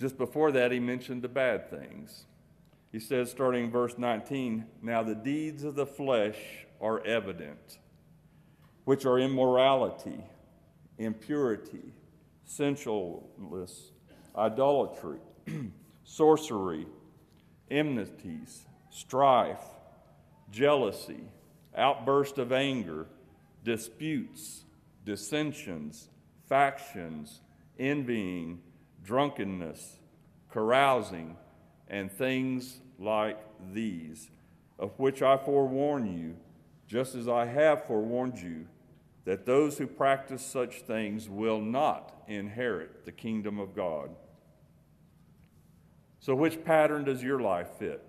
Just 0.00 0.18
before 0.18 0.50
that, 0.52 0.72
he 0.72 0.80
mentioned 0.80 1.22
the 1.22 1.28
bad 1.28 1.70
things. 1.70 2.26
He 2.90 2.98
says, 2.98 3.30
starting 3.30 3.66
in 3.66 3.70
verse 3.70 3.96
19, 3.96 4.64
Now 4.82 5.02
the 5.02 5.14
deeds 5.14 5.62
of 5.62 5.76
the 5.76 5.86
flesh 5.86 6.36
are 6.80 7.04
evident 7.06 7.78
which 8.86 9.04
are 9.04 9.18
immorality, 9.18 10.22
impurity, 10.96 11.92
sensualness, 12.48 13.90
idolatry, 14.38 15.18
sorcery, 16.04 16.86
enmities, 17.68 18.64
strife, 18.88 19.64
jealousy, 20.52 21.24
outburst 21.76 22.38
of 22.38 22.52
anger, 22.52 23.08
disputes, 23.64 24.62
dissensions, 25.04 26.08
factions, 26.48 27.40
envying, 27.80 28.60
drunkenness, 29.02 29.98
carousing, 30.48 31.36
and 31.88 32.12
things 32.12 32.78
like 33.00 33.36
these, 33.72 34.30
of 34.78 34.96
which 34.96 35.22
I 35.22 35.36
forewarn 35.38 36.06
you, 36.16 36.36
just 36.86 37.16
as 37.16 37.26
I 37.26 37.46
have 37.46 37.84
forewarned 37.84 38.38
you 38.38 38.68
that 39.26 39.44
those 39.44 39.76
who 39.76 39.88
practice 39.88 40.40
such 40.40 40.82
things 40.82 41.28
will 41.28 41.60
not 41.60 42.14
inherit 42.28 43.04
the 43.04 43.12
kingdom 43.12 43.58
of 43.58 43.74
God. 43.74 44.10
So, 46.20 46.34
which 46.34 46.64
pattern 46.64 47.04
does 47.04 47.22
your 47.22 47.40
life 47.40 47.68
fit? 47.78 48.02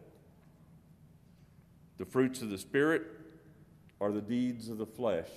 The 1.98 2.06
fruits 2.06 2.42
of 2.44 2.52
the 2.52 2.58
Spirit 2.58 3.02
or 4.00 4.12
the 4.12 4.22
deeds 4.22 4.70
of 4.70 4.78
the 4.78 4.86
flesh? 4.86 5.30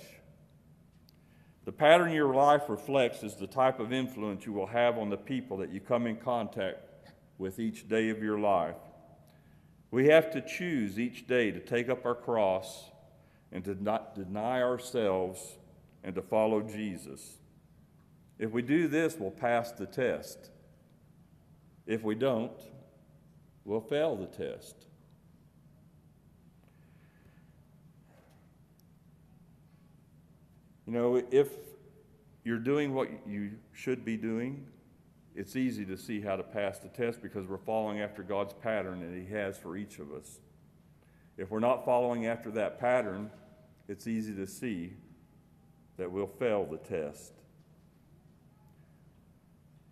The 1.65 1.71
pattern 1.71 2.11
your 2.11 2.33
life 2.33 2.69
reflects 2.69 3.23
is 3.23 3.35
the 3.35 3.47
type 3.47 3.79
of 3.79 3.91
influence 3.91 4.45
you 4.45 4.53
will 4.53 4.67
have 4.67 4.99
on 4.99 5.09
the 5.09 5.17
people 5.17 5.57
that 5.57 5.71
you 5.71 5.79
come 5.79 6.05
in 6.05 6.15
contact 6.15 6.77
with 7.39 7.59
each 7.59 7.89
day 7.89 8.09
of 8.09 8.21
your 8.21 8.39
life. 8.39 8.77
We 9.89 10.07
have 10.07 10.29
to 10.31 10.41
choose 10.41 10.99
each 10.99 11.25
day 11.25 11.49
to 11.49 11.59
take 11.59 11.89
up 11.89 12.05
our 12.05 12.15
cross 12.15 12.91
and 13.51 13.63
to 13.65 13.83
not 13.83 14.13
deny 14.13 14.61
ourselves 14.61 15.57
and 16.03 16.15
to 16.15 16.21
follow 16.21 16.61
Jesus. 16.61 17.37
If 18.39 18.51
we 18.51 18.61
do 18.61 18.87
this, 18.87 19.15
we'll 19.19 19.31
pass 19.31 19.71
the 19.71 19.85
test. 19.85 20.49
If 21.85 22.03
we 22.03 22.15
don't, 22.15 22.59
we'll 23.65 23.81
fail 23.81 24.15
the 24.15 24.25
test. 24.25 24.75
You 30.87 30.93
know, 30.93 31.23
if 31.31 31.49
you're 32.43 32.57
doing 32.57 32.93
what 32.93 33.09
you 33.27 33.51
should 33.73 34.03
be 34.03 34.17
doing, 34.17 34.65
it's 35.35 35.55
easy 35.55 35.85
to 35.85 35.95
see 35.95 36.19
how 36.19 36.35
to 36.35 36.43
pass 36.43 36.79
the 36.79 36.89
test 36.89 37.21
because 37.21 37.47
we're 37.47 37.57
following 37.57 38.01
after 38.01 38.23
God's 38.23 38.53
pattern 38.53 38.99
that 38.99 39.17
He 39.17 39.33
has 39.33 39.57
for 39.57 39.77
each 39.77 39.99
of 39.99 40.11
us. 40.11 40.39
If 41.37 41.49
we're 41.49 41.59
not 41.59 41.85
following 41.85 42.25
after 42.25 42.51
that 42.51 42.79
pattern, 42.79 43.29
it's 43.87 44.07
easy 44.07 44.35
to 44.35 44.45
see 44.45 44.93
that 45.97 46.11
we'll 46.11 46.27
fail 46.27 46.65
the 46.65 46.77
test. 46.77 47.33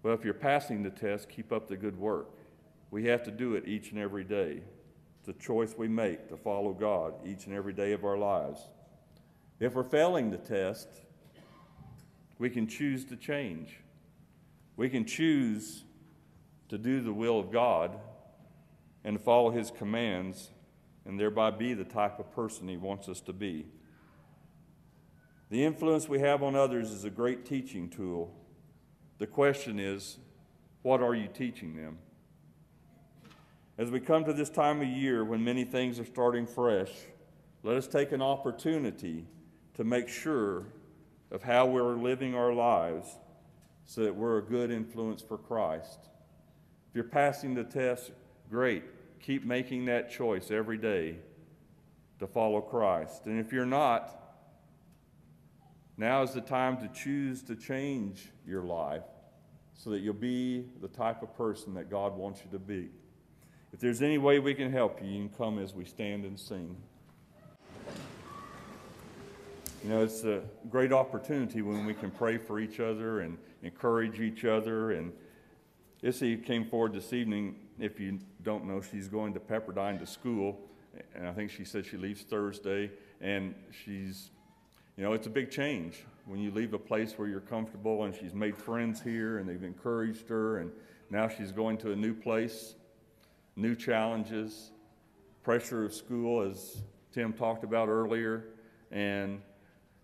Well, 0.02 0.14
if 0.14 0.24
you're 0.24 0.34
passing 0.34 0.84
the 0.84 0.90
test, 0.90 1.30
keep 1.30 1.52
up 1.52 1.68
the 1.68 1.78
good 1.78 1.98
work. 1.98 2.30
We 2.92 3.06
have 3.06 3.24
to 3.24 3.32
do 3.32 3.56
it 3.56 3.68
each 3.68 3.92
and 3.92 4.00
every 4.00 4.24
day. 4.24 4.62
It's 5.20 5.28
a 5.28 5.34
choice 5.34 5.76
we 5.78 5.88
make 5.88 6.30
to 6.30 6.38
follow 6.38 6.74
God 6.74 7.14
each 7.26 7.46
and 7.46 7.54
every 7.54 7.74
day 7.74 7.92
of 7.92 8.06
our 8.06 8.18
lives. 8.18 8.62
If 9.60 9.76
we're 9.76 9.84
failing 9.84 10.32
the 10.32 10.38
test, 10.38 10.88
we 12.38 12.50
can 12.50 12.66
choose 12.66 13.04
to 13.06 13.18
change. 13.18 13.82
We 14.78 14.90
can 14.90 15.06
choose 15.06 15.84
to 16.70 16.78
do 16.78 17.02
the 17.02 17.12
will 17.12 17.38
of 17.38 17.52
God 17.52 18.00
and 19.04 19.20
follow 19.20 19.52
His 19.52 19.70
commands 19.72 20.52
and 21.06 21.20
thereby 21.20 21.52
be 21.52 21.74
the 21.74 21.84
type 21.84 22.20
of 22.20 22.32
person 22.32 22.70
He 22.70 22.78
wants 22.78 23.10
us 23.10 23.20
to 23.22 23.34
be. 23.34 23.66
The 25.50 25.66
influence 25.66 26.08
we 26.08 26.20
have 26.20 26.44
on 26.44 26.56
others 26.56 26.92
is 26.92 27.06
a 27.06 27.10
great 27.10 27.46
teaching 27.46 27.90
tool. 27.90 28.32
The 29.18 29.28
question 29.28 29.80
is, 29.80 30.20
what 30.84 31.02
are 31.02 31.16
you 31.16 31.28
teaching 31.28 31.76
them? 31.76 31.98
As 33.78 33.90
we 33.90 34.00
come 34.00 34.26
to 34.26 34.34
this 34.34 34.50
time 34.50 34.82
of 34.82 34.88
year 34.88 35.26
when 35.26 35.44
many 35.44 35.64
things 35.64 36.00
are 36.00 36.06
starting 36.06 36.46
fresh, 36.46 36.92
let 37.64 37.78
us 37.78 37.88
take 37.88 38.12
an 38.12 38.22
opportunity 38.22 39.26
to 39.74 39.84
make 39.84 40.08
sure 40.08 40.66
of 41.32 41.42
how 41.42 41.66
we're 41.66 41.96
living 41.96 42.36
our 42.36 42.54
lives 42.54 43.08
so 43.86 44.04
that 44.04 44.16
we're 44.16 44.38
a 44.38 44.44
good 44.44 44.70
influence 44.70 45.22
for 45.22 45.38
Christ. 45.38 46.00
If 46.90 46.96
you're 46.96 47.04
passing 47.06 47.56
the 47.56 47.64
test, 47.64 48.12
great. 48.52 48.84
Keep 49.20 49.46
making 49.46 49.86
that 49.86 50.12
choice 50.12 50.52
every 50.52 50.78
day 50.78 51.16
to 52.20 52.28
follow 52.28 52.62
Christ. 52.62 53.26
And 53.26 53.40
if 53.40 53.52
you're 53.52 53.66
not, 53.66 54.19
now 56.00 56.24
is 56.24 56.32
the 56.32 56.42
time 56.42 56.78
to 56.78 56.88
choose 56.88 57.44
to 57.44 57.56
change 57.56 58.30
your 58.48 58.64
life 58.64 59.04
so 59.74 59.90
that 59.90 60.00
you'll 60.00 60.14
be 60.14 60.66
the 60.82 60.88
type 60.88 61.22
of 61.22 61.36
person 61.36 61.74
that 61.74 61.90
God 61.90 62.16
wants 62.16 62.42
you 62.44 62.50
to 62.52 62.60
be. 62.60 62.90
If 63.74 63.80
there's 63.80 64.02
any 64.02 64.18
way 64.18 64.40
we 64.40 64.54
can 64.54 64.72
help 64.72 65.02
you, 65.02 65.10
you 65.10 65.28
can 65.28 65.38
come 65.38 65.60
as 65.60 65.74
we 65.74 65.84
stand 65.86 66.24
and 66.24 66.40
sing. 66.40 66.76
You 69.84 69.90
know, 69.90 70.04
it's 70.04 70.24
a 70.24 70.42
great 70.70 70.92
opportunity 70.92 71.62
when 71.62 71.86
we 71.86 71.94
can 71.94 72.12
pray 72.12 72.38
for 72.38 72.60
each 72.60 72.80
other 72.80 73.22
and 73.22 73.38
encourage 73.62 74.20
each 74.20 74.46
other. 74.46 74.92
And 74.92 75.12
Issy 76.02 76.38
came 76.38 76.66
forward 76.66 76.94
this 76.94 77.14
evening. 77.14 77.56
If 77.78 78.00
you 78.00 78.20
don't 78.42 78.66
know, 78.66 78.82
she's 78.82 79.08
going 79.10 79.34
to 79.34 79.40
Pepperdine 79.40 80.00
to 80.00 80.06
school. 80.06 80.62
And 81.14 81.28
I 81.28 81.34
think 81.34 81.52
she 81.52 81.64
said 81.66 81.86
she 81.86 81.98
leaves 81.98 82.22
Thursday. 82.24 82.92
And 83.22 83.54
she's, 83.72 84.32
you 85.00 85.06
know, 85.06 85.14
it's 85.14 85.28
a 85.28 85.30
big 85.30 85.50
change 85.50 86.04
when 86.26 86.42
you 86.42 86.52
leave 86.52 86.74
a 86.74 86.78
place 86.78 87.14
where 87.14 87.30
you're 87.30 87.40
comfortable. 87.40 88.04
And 88.04 88.14
she's 88.14 88.34
made 88.34 88.58
friends 88.58 89.02
here 89.02 89.38
and 89.38 89.48
they've 89.48 89.64
encouraged 89.64 90.28
her. 90.28 90.58
And 90.58 90.74
now 91.10 91.30
she's 91.30 91.54
going 91.54 91.78
to 91.78 91.94
a 91.94 91.96
new 91.96 92.14
place, 92.14 92.76
new 93.56 93.76
challenges, 93.76 94.72
pressure 95.42 95.86
of 95.86 95.94
school, 95.94 96.42
as 96.42 96.82
Tim 97.14 97.32
talked 97.32 97.64
about 97.64 97.88
earlier. 97.88 98.48
And 98.92 99.42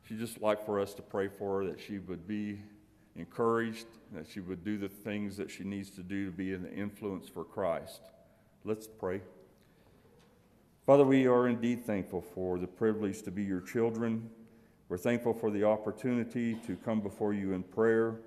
she'd 0.07 0.17
just 0.17 0.41
like 0.41 0.65
for 0.65 0.79
us 0.79 0.93
to 0.93 1.01
pray 1.01 1.27
for 1.27 1.59
her 1.59 1.69
that 1.71 1.81
she 1.81 1.99
would 1.99 2.25
be 2.25 2.61
encouraged, 3.17 3.87
that 4.13 4.25
she 4.25 4.39
would 4.39 4.63
do 4.63 4.77
the 4.77 4.87
things 4.87 5.35
that 5.35 5.51
she 5.51 5.65
needs 5.65 5.89
to 5.89 6.03
do 6.03 6.27
to 6.27 6.31
be 6.31 6.53
an 6.53 6.67
influence 6.73 7.27
for 7.27 7.43
Christ. 7.43 7.99
Let's 8.63 8.87
pray. 8.87 9.19
Father, 10.85 11.03
we 11.03 11.27
are 11.27 11.49
indeed 11.49 11.85
thankful 11.85 12.21
for 12.21 12.57
the 12.57 12.67
privilege 12.67 13.23
to 13.23 13.31
be 13.31 13.43
your 13.43 13.59
children. 13.59 14.29
We're 14.87 14.97
thankful 14.97 15.33
for 15.33 15.49
the 15.51 15.63
opportunity 15.63 16.55
to 16.67 16.75
come 16.75 17.01
before 17.01 17.33
you 17.33 17.53
in 17.53 17.63
prayer. 17.63 18.19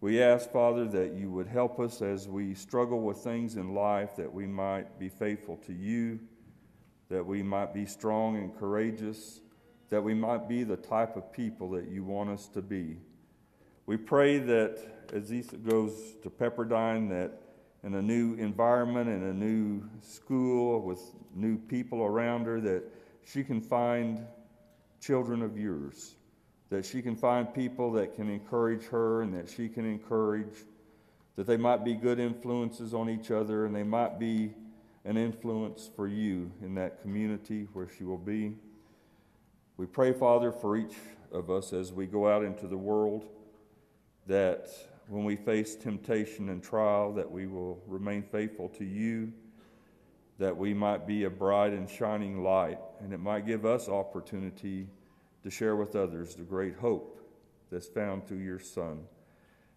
We 0.00 0.22
ask, 0.22 0.50
Father, 0.50 0.86
that 0.88 1.14
you 1.14 1.30
would 1.30 1.48
help 1.48 1.80
us 1.80 2.02
as 2.02 2.28
we 2.28 2.54
struggle 2.54 3.00
with 3.00 3.18
things 3.18 3.56
in 3.56 3.74
life, 3.74 4.16
that 4.16 4.32
we 4.32 4.46
might 4.46 4.98
be 4.98 5.08
faithful 5.08 5.56
to 5.66 5.72
you, 5.72 6.20
that 7.08 7.24
we 7.24 7.42
might 7.42 7.74
be 7.74 7.86
strong 7.86 8.36
and 8.36 8.56
courageous 8.56 9.40
that 9.88 10.02
we 10.02 10.14
might 10.14 10.48
be 10.48 10.64
the 10.64 10.76
type 10.76 11.16
of 11.16 11.32
people 11.32 11.70
that 11.70 11.88
you 11.88 12.02
want 12.02 12.30
us 12.30 12.48
to 12.48 12.62
be. 12.62 12.96
We 13.86 13.96
pray 13.96 14.38
that 14.38 14.78
as 15.12 15.30
Issa 15.30 15.58
goes 15.58 16.16
to 16.22 16.30
Pepperdine, 16.30 17.08
that 17.10 17.40
in 17.84 17.94
a 17.94 18.02
new 18.02 18.34
environment, 18.34 19.08
in 19.08 19.22
a 19.22 19.32
new 19.32 19.84
school 20.00 20.80
with 20.80 21.00
new 21.34 21.56
people 21.56 22.02
around 22.02 22.46
her, 22.46 22.60
that 22.60 22.82
she 23.24 23.44
can 23.44 23.60
find 23.60 24.26
children 25.00 25.42
of 25.42 25.58
yours, 25.58 26.14
that 26.70 26.84
she 26.84 27.02
can 27.02 27.16
find 27.16 27.52
people 27.52 27.92
that 27.92 28.14
can 28.14 28.28
encourage 28.28 28.84
her 28.86 29.22
and 29.22 29.34
that 29.34 29.48
she 29.48 29.68
can 29.68 29.84
encourage, 29.84 30.54
that 31.36 31.46
they 31.46 31.56
might 31.56 31.84
be 31.84 31.94
good 31.94 32.18
influences 32.18 32.94
on 32.94 33.08
each 33.08 33.30
other 33.30 33.66
and 33.66 33.74
they 33.74 33.82
might 33.82 34.18
be 34.18 34.52
an 35.04 35.16
influence 35.16 35.88
for 35.94 36.08
you 36.08 36.50
in 36.62 36.74
that 36.74 37.00
community 37.00 37.68
where 37.72 37.88
she 37.96 38.04
will 38.04 38.18
be. 38.18 38.52
We 39.76 39.86
pray, 39.86 40.12
Father, 40.12 40.50
for 40.50 40.76
each 40.76 40.96
of 41.30 41.50
us 41.50 41.72
as 41.72 41.92
we 41.92 42.06
go 42.06 42.28
out 42.28 42.44
into 42.44 42.66
the 42.66 42.76
world 42.76 43.28
that 44.26 44.68
when 45.08 45.24
we 45.24 45.36
face 45.36 45.76
temptation 45.76 46.48
and 46.48 46.62
trial 46.62 47.12
that 47.12 47.30
we 47.30 47.46
will 47.46 47.80
remain 47.86 48.22
faithful 48.22 48.68
to 48.70 48.84
you 48.84 49.32
that 50.38 50.56
we 50.56 50.74
might 50.74 51.06
be 51.06 51.24
a 51.24 51.30
bright 51.30 51.72
and 51.72 51.88
shining 51.88 52.42
light 52.42 52.78
and 53.00 53.12
it 53.12 53.20
might 53.20 53.46
give 53.46 53.64
us 53.64 53.88
opportunity 53.88 54.88
to 55.42 55.50
share 55.50 55.76
with 55.76 55.94
others 55.94 56.34
the 56.34 56.42
great 56.42 56.76
hope 56.76 57.20
that's 57.70 57.86
found 57.86 58.26
through 58.26 58.38
your 58.38 58.58
son. 58.58 59.00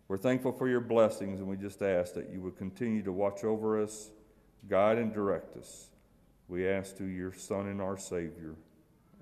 We're 0.08 0.18
thankful 0.18 0.52
for 0.52 0.68
your 0.68 0.82
blessings 0.82 1.40
and 1.40 1.48
we 1.48 1.58
just 1.58 1.82
ask 1.82 2.14
that 2.16 2.30
you 2.32 2.42
would 2.42 2.58
continue 2.58 3.04
to 3.04 3.12
watch 3.12 3.44
over 3.44 3.82
us 3.82 4.10
guide 4.68 4.98
and 4.98 5.14
direct 5.14 5.56
us. 5.58 5.90
We 6.48 6.68
ask 6.68 6.96
through 6.96 7.08
your 7.08 7.34
son 7.34 7.68
and 7.68 7.80
our 7.82 7.98
savior. 7.98 8.56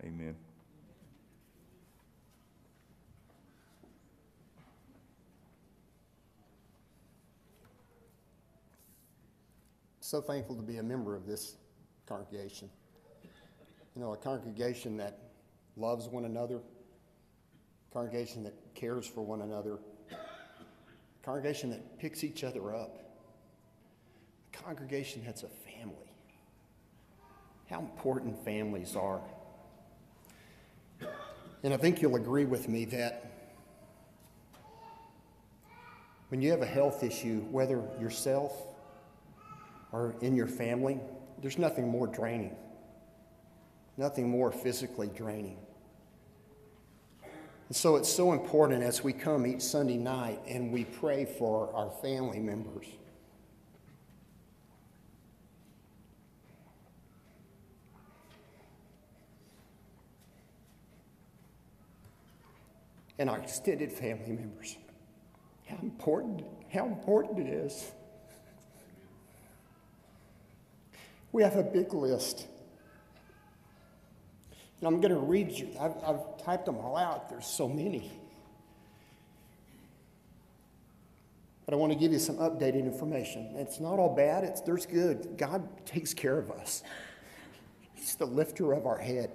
Amen. 0.04 0.36
So 10.00 10.22
thankful 10.22 10.56
to 10.56 10.62
be 10.62 10.78
a 10.78 10.84
member 10.84 11.18
of 11.18 11.26
this 11.26 11.58
congregation. 12.06 12.70
You 13.98 14.04
know, 14.04 14.14
a 14.14 14.18
congregation 14.18 14.98
that 14.98 15.18
loves 15.76 16.08
one 16.08 16.26
another, 16.26 16.60
congregation 17.92 18.44
that 18.44 18.54
cares 18.76 19.08
for 19.08 19.22
one 19.22 19.42
another, 19.42 19.80
congregation 21.24 21.72
that 21.72 21.98
picks 21.98 22.24
each 22.24 22.44
other 22.44 22.76
up, 22.76 23.00
a 24.54 24.58
congregation 24.58 25.24
that's 25.26 25.42
a 25.42 25.48
family. 25.48 26.14
How 27.72 27.80
important 27.80 28.38
families 28.46 28.96
are. 28.96 29.20
And 31.64 31.74
I 31.74 31.78
think 31.78 32.00
you'll 32.00 32.18
agree 32.18 32.46
with 32.46 32.70
me 32.70 32.86
that 32.86 33.32
when 36.30 36.44
you 36.44 36.52
have 36.52 36.62
a 36.62 36.68
health 36.68 37.04
issue, 37.04 37.40
whether 37.50 37.84
yourself 38.00 38.54
or 39.92 40.14
in 40.22 40.36
your 40.36 40.46
family, 40.46 41.00
there's 41.42 41.58
nothing 41.58 41.88
more 41.88 42.06
draining, 42.06 42.56
nothing 43.98 44.30
more 44.30 44.52
physically 44.52 45.10
draining. 45.16 45.58
And 47.68 47.76
so 47.76 47.98
it's 47.98 48.12
so 48.12 48.32
important 48.32 48.84
as 48.84 49.04
we 49.04 49.12
come 49.12 49.46
each 49.46 49.62
Sunday 49.62 49.98
night 49.98 50.40
and 50.48 50.72
we 50.72 50.86
pray 50.86 51.26
for 51.26 51.74
our 51.74 51.90
family 52.02 52.40
members. 52.40 52.88
and 63.20 63.30
our 63.30 63.40
extended 63.40 63.92
family 63.92 64.34
members. 64.34 64.78
How 65.68 65.78
important, 65.82 66.44
how 66.72 66.86
important 66.86 67.40
it 67.40 67.48
is. 67.48 67.92
We 71.32 71.44
have 71.44 71.56
a 71.56 71.64
big 71.64 71.94
list. 71.94 72.48
And 74.80 74.88
I'm 74.88 75.02
going 75.02 75.14
to 75.14 75.20
read 75.20 75.52
you, 75.52 75.70
I've, 75.80 75.96
I've 76.06 76.38
typed 76.44 76.66
them 76.66 76.78
all 76.78 76.96
out. 76.96 77.30
There's 77.30 77.48
so 77.48 77.68
many. 77.68 78.12
But 81.66 81.74
I 81.74 81.78
want 81.78 81.92
to 81.92 82.00
give 82.00 82.14
you 82.14 82.20
some 82.20 82.38
updated 82.38 82.86
information. 82.86 83.50
It's 83.56 83.80
not 83.80 84.00
all 84.00 84.16
bad, 84.16 84.44
it's, 84.44 84.62
there's 84.62 84.86
good. 84.86 85.38
God 85.38 85.68
takes 85.86 86.14
care 86.14 86.38
of 86.38 86.52
us, 86.52 86.84
He's 87.94 88.16
the 88.16 88.26
lifter 88.26 88.74
of 88.74 88.86
our 88.86 88.98
head. 88.98 89.32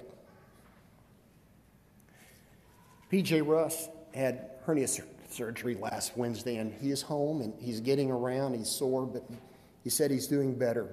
PJ 3.13 3.47
Russ 3.47 3.89
had 4.15 4.53
hernia 4.65 4.89
sur- 4.89 5.05
surgery 5.29 5.75
last 5.75 6.17
Wednesday, 6.17 6.57
and 6.57 6.73
he 6.73 6.91
is 6.91 7.03
home 7.03 7.43
and 7.43 7.53
he's 7.61 7.81
getting 7.81 8.11
around. 8.11 8.55
He's 8.55 8.71
sore, 8.71 9.05
but 9.05 9.29
he 9.85 9.91
said 9.91 10.11
he's 10.11 10.27
doing 10.27 10.55
better. 10.55 10.89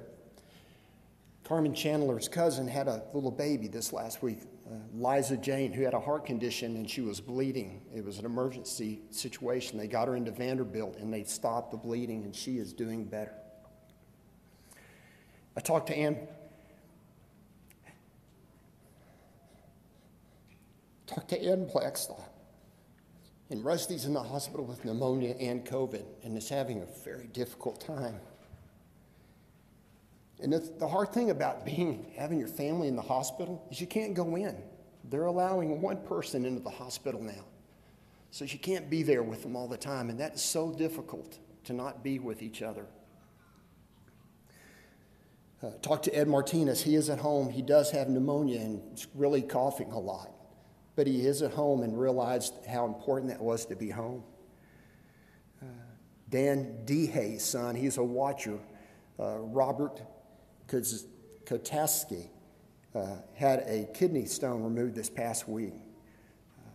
Carmen 1.50 1.74
Chandler's 1.74 2.28
cousin 2.28 2.68
had 2.68 2.88
a 2.88 3.02
little 3.12 3.32
baby 3.32 3.68
this 3.68 3.92
last 3.92 4.22
week, 4.22 4.42
uh, 4.68 4.76
Liza 4.94 5.36
Jane, 5.36 5.74
who 5.74 5.82
had 5.82 5.96
a 5.96 6.00
heart 6.00 6.24
condition 6.24 6.76
and 6.76 6.88
she 6.88 7.02
was 7.02 7.20
bleeding. 7.20 7.82
It 7.92 8.06
was 8.06 8.20
an 8.20 8.26
emergency 8.26 9.02
situation. 9.10 9.80
They 9.80 9.88
got 9.88 10.08
her 10.08 10.16
into 10.16 10.30
Vanderbilt 10.30 10.98
and 10.98 11.12
they 11.12 11.24
stopped 11.24 11.72
the 11.72 11.78
bleeding, 11.78 12.24
and 12.24 12.36
she 12.36 12.60
is 12.60 12.72
doing 12.72 13.04
better. 13.04 13.34
I 15.58 15.62
talked 15.62 15.88
to 15.88 15.98
Ann. 15.98 16.20
Talked 21.08 21.30
to 21.30 21.44
Ann 21.44 21.66
Blackstock. 21.66 22.32
And 23.50 23.66
Rusty's 23.66 24.06
in 24.06 24.14
the 24.14 24.22
hospital 24.22 24.66
with 24.66 24.86
pneumonia 24.86 25.34
and 25.40 25.66
COVID 25.66 26.06
and 26.24 26.38
is 26.38 26.48
having 26.48 26.84
a 26.84 27.04
very 27.04 27.26
difficult 27.26 27.82
time. 27.82 28.20
And 30.42 30.54
the, 30.54 30.88
hard 30.88 31.14
thing 31.14 31.32
about 31.32 31.66
being 31.66 32.12
having 32.18 32.40
your 32.40 32.48
family 32.48 32.88
in 32.88 32.96
the 32.96 33.02
hospital 33.02 33.66
is 33.70 33.82
you 33.82 33.88
can't 33.88 34.14
go 34.14 34.36
in. 34.36 34.56
They're 35.10 35.26
allowing 35.26 35.82
one 35.82 35.98
person 36.06 36.46
into 36.46 36.62
the 36.62 36.70
hospital 36.70 37.22
now. 37.22 37.46
So 38.32 38.46
you 38.46 38.60
can't 38.60 38.90
be 38.90 39.02
there 39.02 39.24
with 39.24 39.42
them 39.42 39.56
all 39.56 39.68
the 39.68 39.78
time, 39.78 40.10
and 40.10 40.20
that 40.20 40.36
is 40.36 40.42
so 40.42 40.72
difficult 40.72 41.40
to 41.64 41.74
not 41.74 42.04
be 42.04 42.20
with 42.20 42.44
each 42.44 42.62
other. 42.62 42.86
Uh, 45.62 45.72
talk 45.82 46.04
to 46.04 46.16
Ed 46.16 46.28
Martinez. 46.28 46.82
He 46.82 46.96
is 46.96 47.10
at 47.10 47.20
home. 47.20 47.50
He 47.50 47.62
does 47.62 47.92
have 47.92 48.08
pneumonia 48.08 48.60
and 48.62 48.82
is 48.98 49.08
really 49.16 49.42
coughing 49.42 49.92
a 49.92 50.00
lot. 50.00 50.32
But 50.96 51.08
he 51.08 51.26
is 51.26 51.42
at 51.42 51.52
home 51.52 51.82
and 51.82 52.00
realized 52.00 52.54
how 52.68 52.86
important 52.86 53.32
that 53.32 53.42
was 53.42 53.66
to 53.66 53.76
be 53.76 53.90
home. 53.90 54.24
Uh, 55.62 55.66
Dan 56.30 56.78
Dehay's 56.86 57.44
son, 57.44 57.76
he's 57.76 57.98
a 57.98 58.04
watcher. 58.04 58.60
Uh, 59.20 59.40
Robert 59.40 60.02
Kotaski 60.70 62.28
uh, 62.96 63.16
had 63.36 63.60
a 63.68 63.88
kidney 63.94 64.26
stone 64.26 64.64
removed 64.64 64.96
this 64.96 65.10
past 65.10 65.48
week. 65.48 65.74
Uh, 66.60 66.70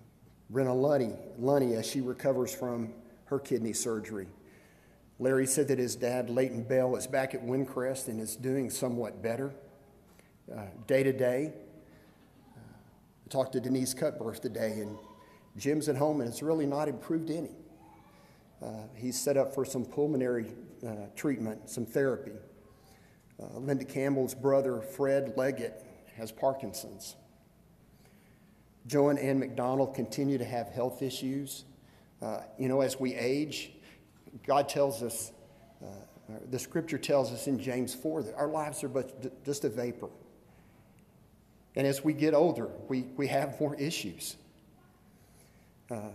Rena 0.51 0.75
Lunny, 0.75 1.15
Lunny, 1.39 1.75
as 1.75 1.87
she 1.87 2.01
recovers 2.01 2.55
from 2.55 2.93
her 3.27 3.39
kidney 3.39 3.73
surgery. 3.73 4.27
Larry 5.19 5.47
said 5.47 5.69
that 5.69 5.79
his 5.79 5.95
dad, 5.95 6.29
Leighton 6.29 6.65
Bell, 6.65 6.97
is 6.97 7.07
back 7.07 7.35
at 7.35 7.45
Windcrest 7.45 8.09
and 8.09 8.21
is 8.21 8.37
doing 8.37 8.69
somewhat 8.69 9.23
better 9.23 9.55
uh, 10.53 10.63
day 10.87 11.03
to 11.05 11.13
day. 11.13 11.53
Uh, 12.57 12.61
I 12.61 13.29
talked 13.29 13.53
to 13.53 13.61
Denise 13.61 13.95
Cutbirth 13.95 14.41
today, 14.41 14.81
and 14.81 14.99
Jim's 15.57 15.89
at 15.89 15.97
home 15.97 16.21
and 16.21 16.29
it's 16.29 16.43
really 16.43 16.67
not 16.67 16.89
improved 16.89 17.31
any. 17.31 17.53
Uh, 18.61 18.87
he's 18.95 19.21
set 19.21 19.37
up 19.37 19.55
for 19.55 19.65
some 19.65 19.85
pulmonary 19.85 20.47
uh, 20.87 21.07
treatment, 21.15 21.69
some 21.69 21.87
therapy. 21.87 22.33
Uh, 23.41 23.59
Linda 23.59 23.85
Campbell's 23.85 24.35
brother, 24.35 24.81
Fred 24.81 25.35
Leggett, 25.37 25.85
has 26.17 26.31
Parkinson's. 26.31 27.17
Joe 28.87 29.09
and 29.09 29.19
Ann 29.19 29.39
McDonald 29.39 29.95
continue 29.95 30.39
to 30.39 30.45
have 30.45 30.69
health 30.69 31.03
issues. 31.03 31.65
Uh, 32.21 32.41
you 32.59 32.69
know, 32.69 32.81
as 32.81 33.01
we 33.01 33.15
age, 33.15 33.73
God 34.47 34.69
tells 34.69 35.03
us, 35.03 35.33
uh, 35.83 35.87
the 36.51 36.59
scripture 36.59 36.99
tells 36.99 37.33
us 37.33 37.47
in 37.47 37.59
James 37.59 37.95
4 37.95 38.23
that 38.25 38.35
our 38.35 38.49
lives 38.49 38.85
are 38.85 38.89
but 38.89 39.45
just 39.45 39.65
a 39.65 39.69
vapor. 39.69 40.09
And 41.77 41.87
as 41.87 42.05
we 42.05 42.13
get 42.13 42.35
older, 42.35 42.69
we, 42.89 43.03
we 43.17 43.27
have 43.29 43.59
more 43.61 43.75
issues. 43.75 44.37
Uh, 45.91 46.11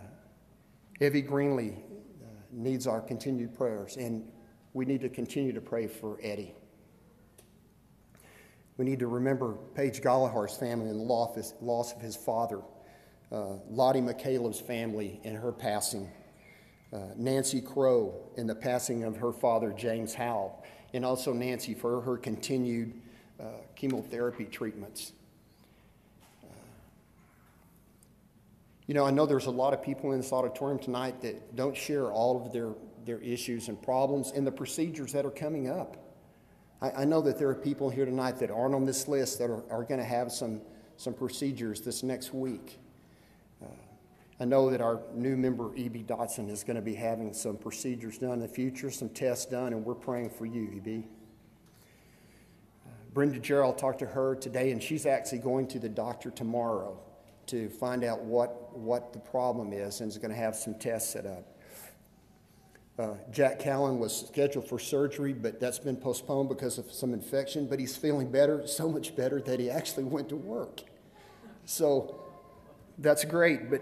Evie 0.99 1.23
Greenlee 1.23 1.75
uh, 1.75 2.25
needs 2.51 2.88
our 2.88 3.01
continued 3.01 3.53
prayers, 3.53 3.97
and 3.97 4.23
we 4.73 4.86
need 4.86 5.01
to 5.01 5.10
continue 5.10 5.53
to 5.53 5.62
pray 5.62 5.88
for 5.88 6.17
Eddie. 6.21 6.53
We 8.79 8.85
need 8.85 8.99
to 8.99 9.07
remember 9.07 9.55
Paige 9.75 10.01
Gallagher's 10.01 10.55
family 10.55 10.89
and 10.89 11.01
the 11.01 11.03
loss 11.03 11.93
of 11.93 12.01
his 12.01 12.15
father, 12.15 12.61
uh, 13.29 13.55
Lottie 13.69 13.99
McCaleb's 13.99 14.61
family 14.61 15.19
and 15.25 15.35
her 15.35 15.51
passing, 15.51 16.09
uh, 16.93 16.99
Nancy 17.17 17.59
Crow 17.59 18.13
and 18.37 18.49
the 18.49 18.55
passing 18.55 19.03
of 19.03 19.17
her 19.17 19.33
father, 19.33 19.73
James 19.77 20.13
Howell, 20.13 20.63
and 20.93 21.03
also 21.03 21.33
Nancy 21.33 21.73
for 21.73 21.99
her 21.99 22.15
continued 22.15 22.93
uh, 23.37 23.47
chemotherapy 23.75 24.45
treatments. 24.45 25.11
Uh, 26.41 26.47
you 28.87 28.93
know, 28.93 29.05
I 29.05 29.11
know 29.11 29.25
there's 29.25 29.47
a 29.47 29.51
lot 29.51 29.73
of 29.73 29.83
people 29.83 30.13
in 30.13 30.21
this 30.21 30.31
auditorium 30.31 30.79
tonight 30.79 31.19
that 31.23 31.53
don't 31.57 31.75
share 31.75 32.13
all 32.13 32.45
of 32.45 32.53
their, 32.53 32.69
their 33.03 33.19
issues 33.19 33.67
and 33.67 33.81
problems 33.81 34.31
and 34.31 34.47
the 34.47 34.53
procedures 34.53 35.11
that 35.11 35.25
are 35.25 35.31
coming 35.31 35.69
up. 35.69 35.97
I, 36.81 36.91
I 37.01 37.05
know 37.05 37.21
that 37.21 37.37
there 37.37 37.49
are 37.49 37.55
people 37.55 37.89
here 37.89 38.05
tonight 38.05 38.39
that 38.39 38.51
aren't 38.51 38.75
on 38.75 38.85
this 38.85 39.07
list 39.07 39.39
that 39.39 39.49
are, 39.49 39.63
are 39.71 39.83
going 39.83 39.99
to 39.99 40.05
have 40.05 40.31
some, 40.31 40.61
some 40.97 41.13
procedures 41.13 41.81
this 41.81 42.03
next 42.03 42.33
week. 42.33 42.79
Uh, 43.61 43.67
I 44.39 44.45
know 44.45 44.69
that 44.69 44.81
our 44.81 45.01
new 45.13 45.35
member, 45.35 45.75
E.B. 45.75 46.03
Dotson, 46.07 46.49
is 46.49 46.63
going 46.63 46.75
to 46.75 46.81
be 46.81 46.95
having 46.95 47.33
some 47.33 47.57
procedures 47.57 48.17
done 48.17 48.33
in 48.33 48.39
the 48.39 48.47
future, 48.47 48.89
some 48.89 49.09
tests 49.09 49.45
done, 49.45 49.73
and 49.73 49.85
we're 49.85 49.95
praying 49.95 50.29
for 50.29 50.45
you, 50.45 50.69
E.B. 50.75 51.05
Uh, 52.85 52.89
Brenda 53.13 53.39
Gerald 53.39 53.77
talked 53.77 53.99
to 53.99 54.05
her 54.05 54.35
today, 54.35 54.71
and 54.71 54.81
she's 54.81 55.05
actually 55.05 55.39
going 55.39 55.67
to 55.67 55.79
the 55.79 55.89
doctor 55.89 56.31
tomorrow 56.31 56.97
to 57.47 57.67
find 57.67 58.03
out 58.03 58.21
what, 58.21 58.77
what 58.77 59.11
the 59.11 59.19
problem 59.19 59.73
is 59.73 60.01
and 60.01 60.09
is 60.09 60.17
going 60.17 60.29
to 60.29 60.37
have 60.37 60.55
some 60.55 60.75
tests 60.75 61.11
set 61.11 61.25
up. 61.25 61.58
Uh, 62.99 63.15
Jack 63.31 63.59
Callan 63.59 63.97
was 63.97 64.27
scheduled 64.27 64.67
for 64.67 64.77
surgery, 64.77 65.31
but 65.31 65.57
that's 65.57 65.79
been 65.79 65.95
postponed 65.95 66.49
because 66.49 66.77
of 66.77 66.91
some 66.91 67.13
infection. 67.13 67.65
But 67.65 67.79
he's 67.79 67.95
feeling 67.95 68.29
better, 68.29 68.67
so 68.67 68.89
much 68.89 69.15
better 69.15 69.39
that 69.41 69.57
he 69.57 69.69
actually 69.69 70.03
went 70.03 70.27
to 70.29 70.35
work. 70.35 70.81
So 71.63 72.19
that's 72.97 73.23
great. 73.23 73.69
But 73.69 73.81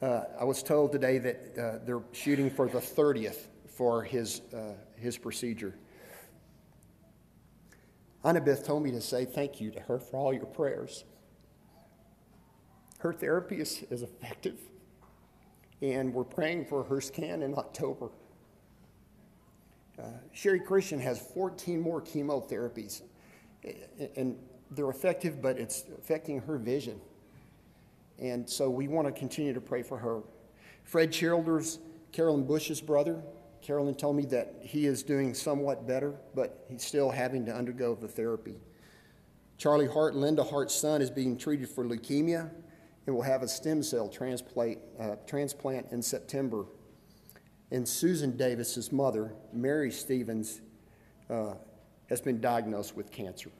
uh, 0.00 0.24
I 0.38 0.44
was 0.44 0.62
told 0.62 0.92
today 0.92 1.18
that 1.18 1.58
uh, 1.58 1.84
they're 1.84 2.02
shooting 2.12 2.50
for 2.50 2.68
the 2.68 2.78
30th 2.78 3.46
for 3.66 4.04
his, 4.04 4.42
uh, 4.54 4.74
his 4.94 5.18
procedure. 5.18 5.74
Annabeth 8.24 8.64
told 8.64 8.84
me 8.84 8.92
to 8.92 9.00
say 9.00 9.24
thank 9.24 9.60
you 9.60 9.72
to 9.72 9.80
her 9.80 9.98
for 9.98 10.18
all 10.18 10.32
your 10.32 10.46
prayers. 10.46 11.02
Her 12.98 13.12
therapy 13.12 13.56
is, 13.56 13.82
is 13.90 14.02
effective, 14.02 14.60
and 15.80 16.14
we're 16.14 16.22
praying 16.22 16.66
for 16.66 16.84
her 16.84 17.00
scan 17.00 17.42
in 17.42 17.58
October. 17.58 18.10
Uh, 20.02 20.06
Sherry 20.32 20.60
Christian 20.60 20.98
has 20.98 21.20
14 21.20 21.80
more 21.80 22.00
chemotherapies, 22.00 23.02
and 24.16 24.36
they're 24.70 24.90
effective, 24.90 25.40
but 25.40 25.58
it's 25.58 25.84
affecting 25.98 26.40
her 26.40 26.58
vision. 26.58 27.00
And 28.18 28.48
so 28.48 28.68
we 28.68 28.88
want 28.88 29.06
to 29.06 29.12
continue 29.12 29.52
to 29.52 29.60
pray 29.60 29.82
for 29.82 29.98
her. 29.98 30.22
Fred 30.84 31.12
Childers, 31.12 31.78
Carolyn 32.10 32.44
Bush's 32.44 32.80
brother, 32.80 33.22
Carolyn 33.62 33.94
told 33.94 34.16
me 34.16 34.24
that 34.26 34.56
he 34.60 34.86
is 34.86 35.04
doing 35.04 35.34
somewhat 35.34 35.86
better, 35.86 36.16
but 36.34 36.66
he's 36.68 36.84
still 36.84 37.10
having 37.10 37.46
to 37.46 37.54
undergo 37.54 37.94
the 37.94 38.08
therapy. 38.08 38.56
Charlie 39.56 39.86
Hart, 39.86 40.16
Linda 40.16 40.42
Hart's 40.42 40.74
son, 40.74 41.00
is 41.00 41.10
being 41.10 41.38
treated 41.38 41.68
for 41.68 41.84
leukemia 41.84 42.50
and 43.06 43.14
will 43.14 43.22
have 43.22 43.42
a 43.42 43.48
stem 43.48 43.82
cell 43.82 44.08
transplant, 44.08 44.78
uh, 44.98 45.14
transplant 45.26 45.86
in 45.92 46.02
September 46.02 46.66
and 47.72 47.88
Susan 47.88 48.36
Davis's 48.36 48.92
mother, 48.92 49.32
Mary 49.50 49.90
Stevens, 49.90 50.60
uh, 51.30 51.54
has 52.08 52.20
been 52.20 52.38
diagnosed 52.38 52.94
with 52.94 53.10
cancer. 53.10 53.50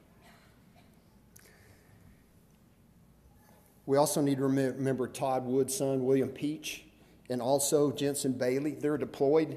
We 3.87 3.97
also 3.97 4.21
need 4.21 4.37
to 4.37 4.43
remember 4.43 5.09
Todd 5.09 5.47
Wood's 5.47 5.75
son, 5.75 6.05
William 6.05 6.29
Peach, 6.29 6.85
and 7.31 7.41
also 7.41 7.91
Jensen 7.91 8.33
Bailey. 8.33 8.73
They're 8.73 8.99
deployed 8.99 9.57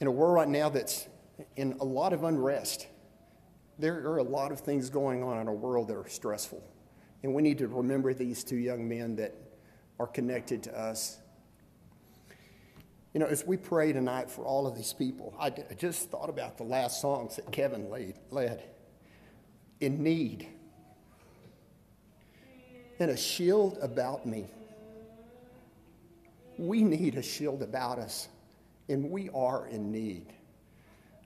in 0.00 0.06
a 0.06 0.10
world 0.10 0.36
right 0.36 0.48
now 0.48 0.68
that's 0.68 1.08
in 1.56 1.76
a 1.80 1.84
lot 1.84 2.12
of 2.12 2.22
unrest. 2.22 2.86
There 3.80 3.98
are 4.08 4.18
a 4.18 4.22
lot 4.22 4.52
of 4.52 4.60
things 4.60 4.88
going 4.90 5.24
on 5.24 5.40
in 5.40 5.48
our 5.48 5.54
world 5.54 5.88
that 5.88 5.96
are 5.96 6.08
stressful. 6.08 6.62
And 7.24 7.34
we 7.34 7.42
need 7.42 7.58
to 7.58 7.66
remember 7.66 8.14
these 8.14 8.44
two 8.44 8.56
young 8.56 8.88
men 8.88 9.16
that 9.16 9.34
are 9.98 10.06
connected 10.06 10.62
to 10.64 10.78
us. 10.80 11.18
You 13.12 13.20
know, 13.20 13.26
as 13.26 13.46
we 13.46 13.58
pray 13.58 13.92
tonight 13.92 14.30
for 14.30 14.44
all 14.44 14.66
of 14.66 14.74
these 14.74 14.94
people, 14.94 15.34
I 15.38 15.50
just 15.76 16.10
thought 16.10 16.30
about 16.30 16.56
the 16.56 16.64
last 16.64 17.00
songs 17.00 17.36
that 17.36 17.50
Kevin 17.52 17.90
laid, 17.90 18.14
led. 18.30 18.62
In 19.80 20.02
need. 20.02 20.48
And 22.98 23.10
a 23.10 23.16
shield 23.16 23.78
about 23.82 24.24
me. 24.24 24.46
We 26.56 26.82
need 26.82 27.16
a 27.16 27.22
shield 27.22 27.62
about 27.62 27.98
us, 27.98 28.28
and 28.88 29.10
we 29.10 29.28
are 29.30 29.66
in 29.66 29.90
need. 29.90 30.26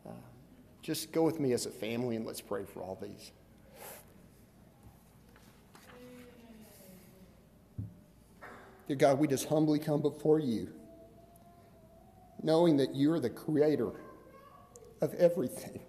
Uh, 0.07 0.11
just 0.83 1.13
go 1.13 1.23
with 1.23 1.39
me 1.39 1.53
as 1.53 1.67
a 1.67 1.71
family 1.71 2.17
and 2.17 2.25
let's 2.25 2.41
pray 2.41 2.65
for 2.65 2.81
all 2.81 2.99
these. 3.01 3.33
Dear 8.89 8.97
God, 8.97 9.19
we 9.19 9.27
just 9.27 9.49
humbly 9.49 9.81
come 9.81 10.01
before 10.01 10.39
you, 10.39 10.73
knowing 12.43 12.77
that 12.77 12.95
you're 12.95 13.21
the 13.21 13.31
creator 13.31 13.93
of 15.01 15.15
everything. 15.15 15.81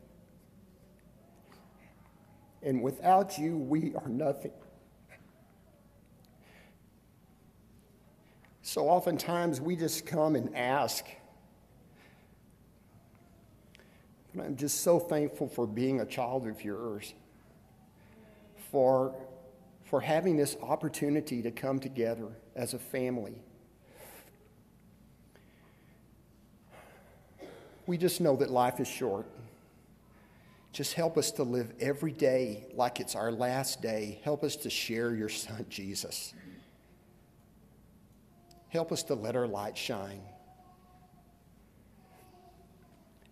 And 2.61 2.81
without 2.81 3.37
you, 3.37 3.57
we 3.57 3.93
are 3.95 4.09
nothing. 4.09 4.51
So 8.61 8.89
oftentimes 8.89 9.61
we 9.61 9.77
just 9.77 10.05
come 10.05 10.35
and 10.35 10.53
ask. 10.55 11.05
But 14.35 14.45
I'm 14.45 14.57
just 14.57 14.81
so 14.81 14.99
thankful 14.99 15.47
for 15.47 15.65
being 15.65 16.01
a 16.01 16.05
child 16.05 16.45
of 16.47 16.63
yours, 16.63 17.13
for, 18.71 19.15
for 19.85 20.01
having 20.01 20.35
this 20.35 20.57
opportunity 20.61 21.41
to 21.41 21.51
come 21.51 21.79
together 21.79 22.27
as 22.55 22.73
a 22.73 22.79
family. 22.79 23.41
We 27.87 27.97
just 27.97 28.21
know 28.21 28.35
that 28.35 28.51
life 28.51 28.79
is 28.79 28.87
short. 28.87 29.25
Just 30.73 30.93
help 30.93 31.17
us 31.17 31.31
to 31.31 31.43
live 31.43 31.73
every 31.79 32.11
day 32.11 32.67
like 32.75 32.99
it's 32.99 33.15
our 33.15 33.31
last 33.31 33.81
day. 33.81 34.19
Help 34.23 34.43
us 34.43 34.55
to 34.57 34.69
share 34.69 35.15
your 35.15 35.29
son, 35.29 35.65
Jesus. 35.69 36.33
Help 38.67 38.91
us 38.91 39.01
to 39.03 39.15
let 39.15 39.35
our 39.35 39.47
light 39.47 39.77
shine. 39.77 40.21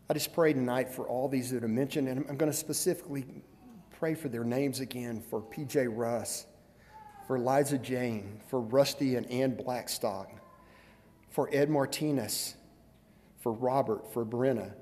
I 0.09 0.13
just 0.13 0.33
pray 0.33 0.53
tonight 0.53 0.89
for 0.89 1.07
all 1.07 1.27
these 1.27 1.51
that 1.51 1.63
are 1.63 1.67
mentioned, 1.67 2.07
and 2.07 2.25
I'm 2.29 2.37
going 2.37 2.51
to 2.51 2.57
specifically 2.57 3.25
pray 3.99 4.13
for 4.13 4.29
their 4.29 4.43
names 4.43 4.79
again 4.79 5.21
for 5.29 5.41
PJ 5.41 5.87
Russ, 5.89 6.45
for 7.27 7.39
Liza 7.39 7.79
Jane, 7.79 8.39
for 8.47 8.61
Rusty 8.61 9.15
and 9.15 9.29
Ann 9.31 9.55
Blackstock, 9.55 10.31
for 11.29 11.49
Ed 11.51 11.69
Martinez, 11.69 12.55
for 13.45 13.51
Robert, 13.51 14.11
for 14.11 14.25
Brenna, 14.25 14.73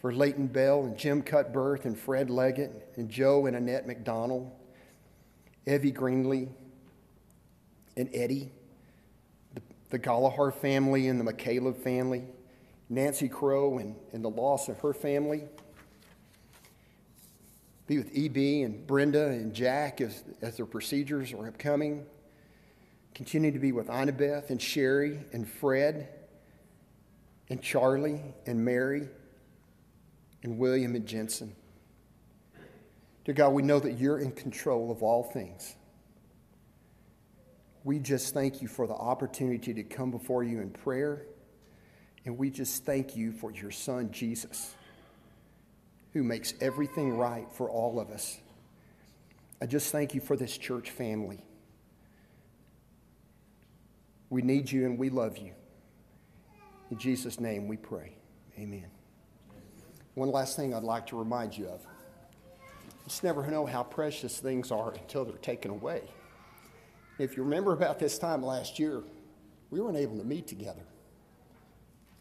for 0.00 0.12
Leighton 0.12 0.48
Bell 0.48 0.82
and 0.82 0.98
Jim 0.98 1.22
Cutbirth 1.22 1.84
and 1.84 1.96
Fred 1.96 2.30
Leggett 2.30 2.94
and 2.96 3.08
Joe 3.08 3.46
and 3.46 3.54
Annette 3.54 3.86
McDonald, 3.86 4.50
Evie 5.64 5.92
Greenlee 5.92 6.48
and 7.96 8.10
Eddie, 8.12 8.50
the, 9.54 9.62
the 9.90 9.98
Gallagher 9.98 10.50
family 10.50 11.06
and 11.06 11.20
the 11.20 11.32
McCaleb 11.32 11.76
family, 11.76 12.24
Nancy 12.88 13.28
Crow 13.28 13.78
and, 13.78 13.94
and 14.12 14.24
the 14.24 14.30
loss 14.30 14.68
of 14.68 14.80
her 14.80 14.92
family. 14.92 15.44
Be 17.86 17.98
with 17.98 18.10
EB 18.16 18.64
and 18.66 18.84
Brenda 18.84 19.28
and 19.28 19.54
Jack 19.54 20.00
as, 20.00 20.24
as 20.42 20.56
their 20.56 20.66
procedures 20.66 21.32
are 21.32 21.46
upcoming. 21.46 22.04
Continue 23.14 23.52
to 23.52 23.60
be 23.60 23.70
with 23.70 23.86
Annabeth 23.86 24.50
and 24.50 24.60
Sherry 24.60 25.20
and 25.32 25.48
Fred 25.48 26.17
and 27.50 27.62
Charlie 27.62 28.20
and 28.46 28.64
Mary 28.64 29.08
and 30.42 30.58
William 30.58 30.94
and 30.94 31.06
Jensen. 31.06 31.54
Dear 33.24 33.34
God, 33.34 33.50
we 33.50 33.62
know 33.62 33.78
that 33.78 33.98
you're 33.98 34.18
in 34.18 34.32
control 34.32 34.90
of 34.90 35.02
all 35.02 35.22
things. 35.22 35.74
We 37.84 37.98
just 37.98 38.34
thank 38.34 38.60
you 38.60 38.68
for 38.68 38.86
the 38.86 38.94
opportunity 38.94 39.74
to 39.74 39.82
come 39.82 40.10
before 40.10 40.44
you 40.44 40.60
in 40.60 40.70
prayer. 40.70 41.26
And 42.24 42.36
we 42.36 42.50
just 42.50 42.84
thank 42.84 43.16
you 43.16 43.32
for 43.32 43.50
your 43.50 43.70
son, 43.70 44.10
Jesus, 44.12 44.74
who 46.12 46.22
makes 46.22 46.52
everything 46.60 47.16
right 47.16 47.46
for 47.52 47.70
all 47.70 48.00
of 48.00 48.10
us. 48.10 48.38
I 49.60 49.66
just 49.66 49.90
thank 49.90 50.14
you 50.14 50.20
for 50.20 50.36
this 50.36 50.56
church 50.56 50.90
family. 50.90 51.44
We 54.30 54.42
need 54.42 54.70
you 54.70 54.84
and 54.84 54.98
we 54.98 55.08
love 55.08 55.38
you. 55.38 55.52
In 56.90 56.98
Jesus' 56.98 57.38
name 57.38 57.68
we 57.68 57.76
pray. 57.76 58.12
Amen. 58.58 58.86
One 60.14 60.30
last 60.30 60.56
thing 60.56 60.74
I'd 60.74 60.82
like 60.82 61.06
to 61.08 61.18
remind 61.18 61.56
you 61.56 61.66
of. 61.66 61.80
You 61.82 62.90
Just 63.06 63.22
never 63.22 63.46
know 63.46 63.66
how 63.66 63.82
precious 63.82 64.38
things 64.38 64.70
are 64.70 64.92
until 64.92 65.24
they're 65.24 65.36
taken 65.36 65.70
away. 65.70 66.02
If 67.18 67.36
you 67.36 67.42
remember 67.42 67.72
about 67.72 67.98
this 67.98 68.18
time 68.18 68.42
last 68.42 68.78
year, 68.78 69.02
we 69.70 69.80
weren't 69.80 69.96
able 69.96 70.16
to 70.18 70.24
meet 70.24 70.46
together. 70.46 70.82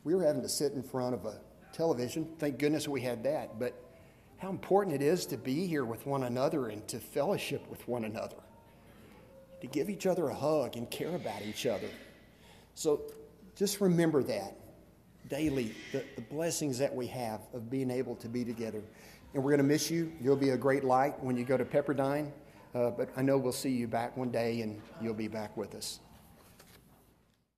We 0.03 0.15
were 0.15 0.23
having 0.23 0.41
to 0.41 0.49
sit 0.49 0.73
in 0.73 0.83
front 0.83 1.13
of 1.13 1.25
a 1.25 1.39
television. 1.71 2.27
Thank 2.39 2.59
goodness 2.59 2.87
we 2.87 3.01
had 3.01 3.23
that. 3.23 3.59
But 3.59 3.73
how 4.37 4.49
important 4.49 4.95
it 4.95 5.01
is 5.01 5.25
to 5.27 5.37
be 5.37 5.65
here 5.65 5.85
with 5.85 6.05
one 6.05 6.23
another 6.23 6.67
and 6.67 6.87
to 6.87 6.99
fellowship 6.99 7.67
with 7.69 7.87
one 7.87 8.05
another, 8.05 8.37
to 9.61 9.67
give 9.67 9.89
each 9.89 10.05
other 10.05 10.29
a 10.29 10.35
hug 10.35 10.75
and 10.75 10.89
care 10.89 11.15
about 11.15 11.41
each 11.41 11.65
other. 11.65 11.89
So 12.75 13.01
just 13.57 13.81
remember 13.81 14.21
that 14.23 14.55
daily, 15.29 15.73
the, 15.91 16.03
the 16.15 16.21
blessings 16.21 16.77
that 16.77 16.93
we 16.93 17.07
have 17.07 17.41
of 17.53 17.69
being 17.69 17.89
able 17.89 18.15
to 18.17 18.29
be 18.29 18.45
together. 18.45 18.81
And 19.33 19.43
we're 19.43 19.51
going 19.51 19.57
to 19.57 19.63
miss 19.63 19.89
you. 19.91 20.11
You'll 20.21 20.35
be 20.35 20.51
a 20.51 20.57
great 20.57 20.83
light 20.83 21.21
when 21.23 21.35
you 21.35 21.43
go 21.43 21.57
to 21.57 21.65
Pepperdine. 21.65 22.31
Uh, 22.75 22.91
but 22.91 23.09
I 23.17 23.23
know 23.23 23.37
we'll 23.37 23.51
see 23.51 23.71
you 23.71 23.87
back 23.87 24.15
one 24.15 24.29
day 24.29 24.61
and 24.61 24.79
you'll 25.01 25.13
be 25.13 25.27
back 25.27 25.57
with 25.57 25.75
us. 25.75 25.99